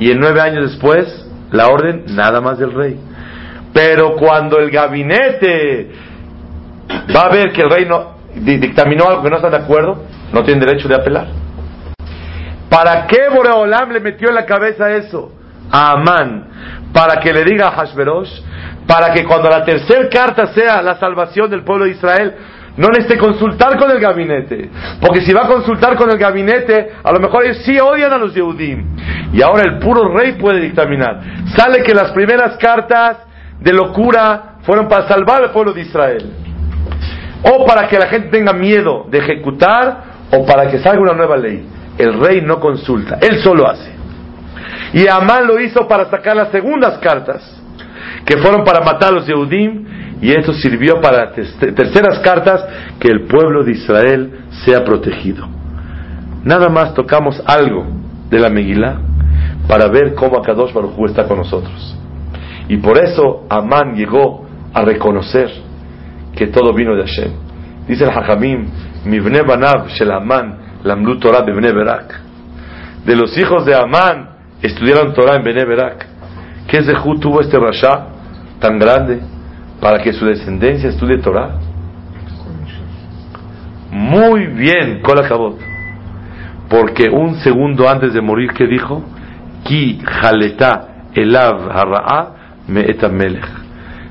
[0.00, 1.06] Y en nueve años después,
[1.50, 2.98] la orden nada más del rey.
[3.72, 5.90] Pero cuando el gabinete
[7.14, 10.42] va a ver que el rey no, dictaminó algo que no está de acuerdo, no
[10.44, 11.28] tiene derecho de apelar.
[12.68, 15.32] ¿Para qué Boreolam le metió en la cabeza eso?
[15.70, 16.48] A Amán.
[16.92, 18.30] Para que le diga a Hashverosh,
[18.86, 22.34] para que cuando la tercera carta sea la salvación del pueblo de Israel,
[22.76, 24.70] no necesite consultar con el gabinete.
[25.00, 28.18] Porque si va a consultar con el gabinete, a lo mejor ellos sí odian a
[28.18, 28.96] los Yehudim.
[29.32, 31.20] Y ahora el puro rey puede dictaminar.
[31.54, 33.18] Sale que las primeras cartas
[33.60, 36.41] de locura fueron para salvar al pueblo de Israel.
[37.42, 41.36] O para que la gente tenga miedo de ejecutar, o para que salga una nueva
[41.36, 41.66] ley.
[41.98, 43.92] El rey no consulta, él solo hace.
[44.94, 47.60] Y Amán lo hizo para sacar las segundas cartas,
[48.24, 49.84] que fueron para matar a los Yehudim,
[50.20, 52.64] y esto sirvió para terceras cartas
[53.00, 55.48] que el pueblo de Israel sea protegido.
[56.44, 57.86] Nada más tocamos algo
[58.30, 58.98] de la Megilá
[59.66, 61.96] para ver cómo Akadosh Baruj está con nosotros.
[62.68, 65.50] Y por eso Amán llegó a reconocer
[66.42, 67.32] que todo vino de Hashem.
[67.86, 68.66] Dice el Hajamim,
[69.04, 72.20] Mibne Banav Shel Amán, Lamlu Torah Bebne Berak.
[73.04, 74.30] De los hijos de Amán
[74.60, 76.06] estudiaron Torah en Bene Berak.
[76.66, 78.06] ¿Qué Zehut tuvo este Rasha
[78.60, 79.20] tan grande?
[79.80, 81.58] para que su descendencia estudie Torah?
[83.90, 85.58] Muy bien, Kolakabot.
[86.68, 89.02] Porque un segundo antes de morir, ¿qué dijo?
[89.64, 92.32] Ki jaleta elav
[92.68, 93.44] me melech.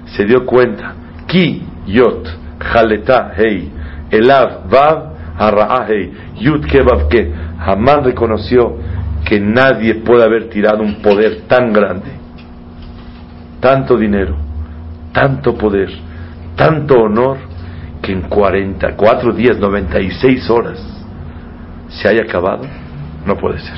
[0.08, 0.94] Se dio cuenta.
[1.26, 2.28] Ki yot
[2.60, 3.70] jaleta hei
[4.12, 7.32] elav vav hei yut kevav ke.
[7.66, 8.78] Jamás reconoció
[9.26, 12.10] que nadie puede haber tirado un poder tan grande,
[13.60, 14.52] tanto dinero
[15.12, 15.90] tanto poder,
[16.56, 17.38] tanto honor,
[18.02, 20.80] que en 44 días, 96 horas,
[21.90, 22.64] se haya acabado,
[23.26, 23.78] no puede ser.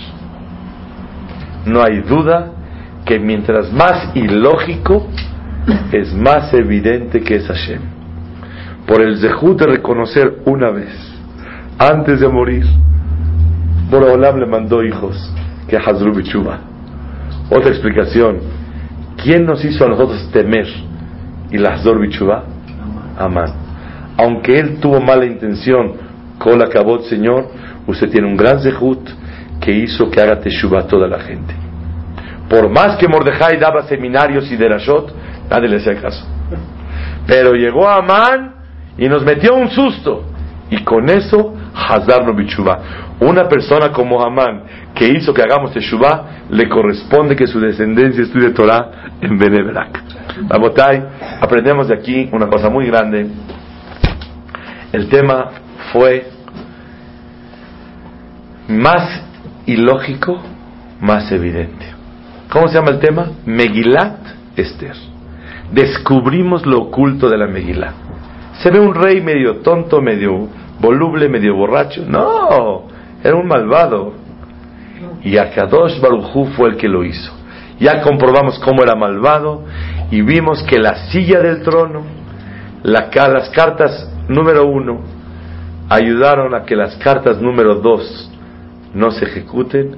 [1.66, 2.52] No hay duda
[3.06, 5.08] que mientras más ilógico,
[5.92, 7.82] es más evidente que es Hashem.
[8.88, 10.92] Por el zehut de reconocer una vez,
[11.78, 12.66] antes de morir,
[13.90, 15.34] Borolam le mandó hijos
[15.68, 16.60] que Hazru Bichuba.
[17.50, 18.40] Otra explicación,
[19.24, 20.68] ¿quién nos hizo a nosotros temer?
[21.54, 22.44] y las Bichubá?
[23.18, 23.54] Amán.
[24.18, 25.94] Aunque él tuvo mala intención,
[26.40, 27.48] con la cabot, Señor,
[27.88, 29.08] usted tiene un gran zehut
[29.62, 31.54] que hizo que haga teshuva toda la gente.
[32.50, 35.14] Por más que Mordejai daba seminarios y derashot,
[35.50, 36.26] nadie le hacía caso.
[37.28, 38.53] Pero llegó Amán
[38.98, 40.24] y nos metió un susto.
[40.70, 42.80] Y con eso hazarno bichuvá.
[43.20, 44.64] Una persona como Amán
[44.96, 50.02] que hizo que hagamos teshuvá, le corresponde que su descendencia estudie Torah en Benebrak.
[50.48, 51.04] Babotay,
[51.42, 53.28] aprendemos de aquí una cosa muy grande.
[54.92, 55.50] El tema
[55.92, 56.28] fue
[58.68, 59.22] más
[59.66, 60.42] ilógico,
[61.02, 61.86] más evidente.
[62.52, 63.32] ¿Cómo se llama el tema?
[63.46, 64.18] Megilat
[64.56, 64.96] Esther.
[65.72, 67.94] Descubrimos lo oculto de la Megilá.
[68.62, 70.48] Se ve un rey medio tonto, medio
[70.80, 72.04] voluble, medio borracho.
[72.08, 72.88] No,
[73.24, 74.14] era un malvado.
[75.24, 77.34] Y Akadosh Barujú fue el que lo hizo.
[77.80, 79.64] Ya comprobamos cómo era malvado
[80.12, 82.04] y vimos que la silla del trono,
[82.84, 85.02] las cartas número uno,
[85.90, 88.32] ayudaron a que las cartas número dos
[88.94, 89.96] no se ejecuten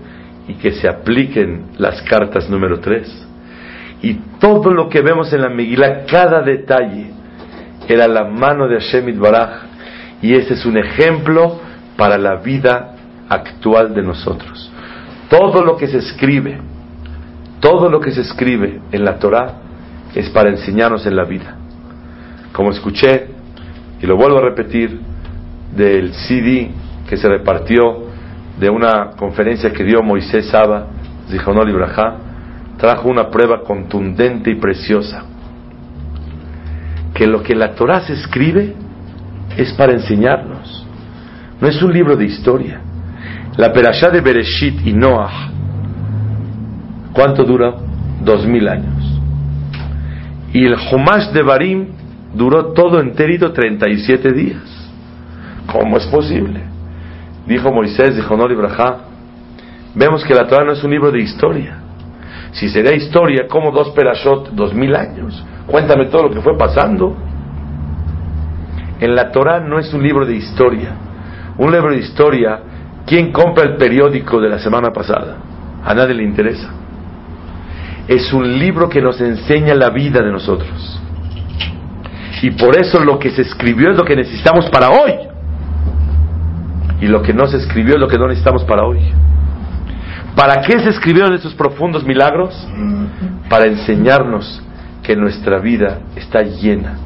[0.47, 3.27] y que se apliquen las cartas número tres.
[4.01, 7.11] Y todo lo que vemos en la Megilá, cada detalle,
[7.87, 9.63] era la mano de Hashem Baraj.
[10.21, 11.59] Y ese es un ejemplo
[11.97, 12.95] para la vida
[13.29, 14.71] actual de nosotros.
[15.29, 16.59] Todo lo que se escribe,
[17.59, 19.61] todo lo que se escribe en la Torah
[20.13, 21.57] es para enseñarnos en la vida.
[22.53, 23.27] Como escuché,
[24.01, 24.99] y lo vuelvo a repetir,
[25.75, 26.71] del CD
[27.09, 28.05] que se repartió
[28.59, 30.87] de una conferencia que dio Moisés Saba,
[31.29, 32.17] Zijonol Ibrahá,
[32.77, 35.25] trajo una prueba contundente y preciosa.
[37.15, 38.75] Que lo que la Torah se escribe
[39.57, 40.85] es para enseñarnos.
[41.59, 42.81] No es un libro de historia.
[43.57, 45.49] La Perashá de Bereshit y Noah,
[47.13, 47.73] ¿cuánto dura?
[48.21, 49.21] Dos mil años.
[50.51, 51.87] Y el Humash de Barim
[52.33, 54.91] duró todo enterito 37 días.
[55.71, 56.61] ¿Cómo es posible?
[57.47, 58.97] Dijo Moisés, dijo Nor Ibrahá,
[59.93, 61.77] vemos que la Torah no es un libro de historia.
[62.55, 65.43] Si sería historia, ¿cómo dos perashot, dos mil años?
[65.67, 67.13] Cuéntame todo lo que fue pasando.
[69.01, 70.95] En la Torah no es un libro de historia.
[71.57, 72.59] Un libro de historia,
[73.05, 75.35] ¿quién compra el periódico de la semana pasada?
[75.83, 76.69] A nadie le interesa.
[78.07, 81.01] Es un libro que nos enseña la vida de nosotros.
[82.41, 85.11] Y por eso lo que se escribió es lo que necesitamos para hoy.
[87.01, 88.99] Y lo que no se escribió es lo que no necesitamos para hoy.
[90.35, 92.53] ¿Para qué se escribieron estos profundos milagros?
[93.49, 94.61] Para enseñarnos
[95.01, 96.97] que nuestra vida está llena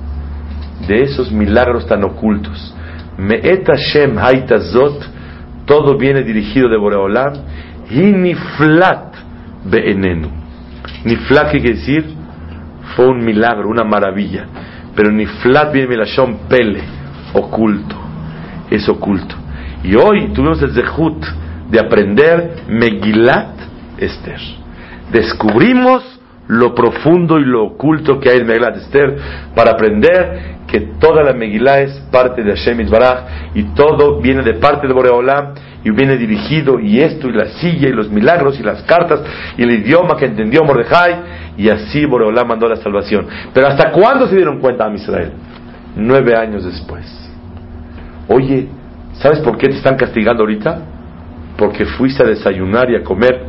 [0.88, 2.73] de esos milagros tan ocultos.
[3.17, 5.11] Me'et Hashem Haitazot,
[5.65, 7.34] todo viene dirigido de Boreolam,
[7.91, 9.13] y Niflat
[9.65, 10.30] Be'enenu.
[11.03, 12.05] Niflat, ¿qué quiere decir?
[12.95, 14.45] Fue un milagro, una maravilla.
[14.95, 16.82] Pero Niflat viene Milashon Pele,
[17.34, 17.95] oculto.
[18.71, 19.36] Es oculto.
[19.84, 21.25] Y hoy tuvimos el Zehut
[21.70, 23.55] de aprender Megilat
[23.97, 24.39] Esther.
[25.11, 29.17] Descubrimos lo profundo y lo oculto que hay en Megilat Esther
[29.55, 34.53] para aprender que toda la Megilá es parte de Hashem Baraj y todo viene de
[34.55, 38.63] parte de Boreolam y viene dirigido y esto y la silla y los milagros y
[38.63, 39.22] las cartas
[39.57, 43.28] y el idioma que entendió Mordejai y así Boreolam mandó la salvación.
[43.53, 45.32] Pero ¿hasta cuándo se dieron cuenta a Israel?
[45.95, 47.05] Nueve años después.
[48.28, 48.67] Oye,
[49.13, 50.99] ¿sabes por qué te están castigando ahorita?
[51.60, 53.43] Porque fuiste a desayunar y a comer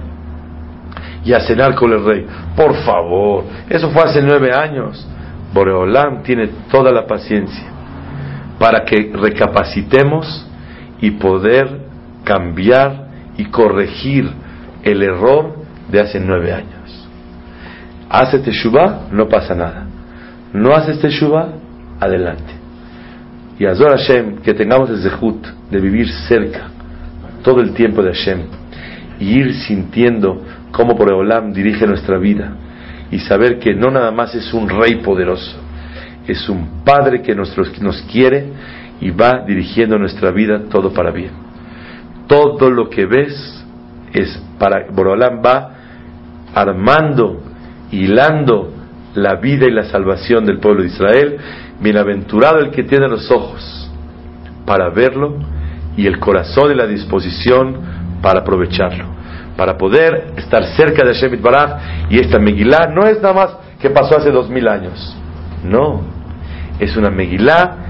[1.25, 2.27] y a cenar con el rey.
[2.57, 5.07] Por favor, eso fue hace nueve años.
[5.55, 7.69] Boreolam tiene toda la paciencia
[8.59, 10.45] para que recapacitemos
[11.01, 11.69] y poder
[12.25, 13.07] cambiar
[13.39, 14.29] y corregir
[14.83, 15.55] el error
[15.89, 17.09] de hace nueve años.
[18.09, 19.87] Hace teshuva, no pasa nada.
[20.53, 21.51] No haces teshuva,
[22.01, 22.55] adelante.
[23.57, 26.80] Y Azor Hashem, que tengamos el zehut de vivir cerca
[27.43, 28.41] todo el tiempo de Hashem
[29.19, 32.53] y ir sintiendo cómo Boreolam dirige nuestra vida
[33.11, 35.57] y saber que no nada más es un rey poderoso,
[36.27, 37.53] es un padre que nos,
[38.11, 38.47] quiere
[39.01, 41.33] y va dirigiendo nuestra vida todo para bien.
[42.27, 43.65] Todo lo que ves
[44.13, 45.75] es para Borolam va
[46.55, 47.43] armando,
[47.91, 48.73] hilando
[49.15, 51.37] la vida y la salvación del pueblo de Israel.
[51.81, 53.91] Bienaventurado el que tiene los ojos
[54.65, 55.39] para verlo
[56.01, 57.77] y el corazón y la disposición
[58.23, 59.21] para aprovecharlo
[59.61, 63.91] para poder estar cerca de Shemit Baraj y esta Megilá no es nada más que
[63.91, 65.15] pasó hace dos mil años.
[65.63, 66.01] No,
[66.79, 67.90] es una Megilá.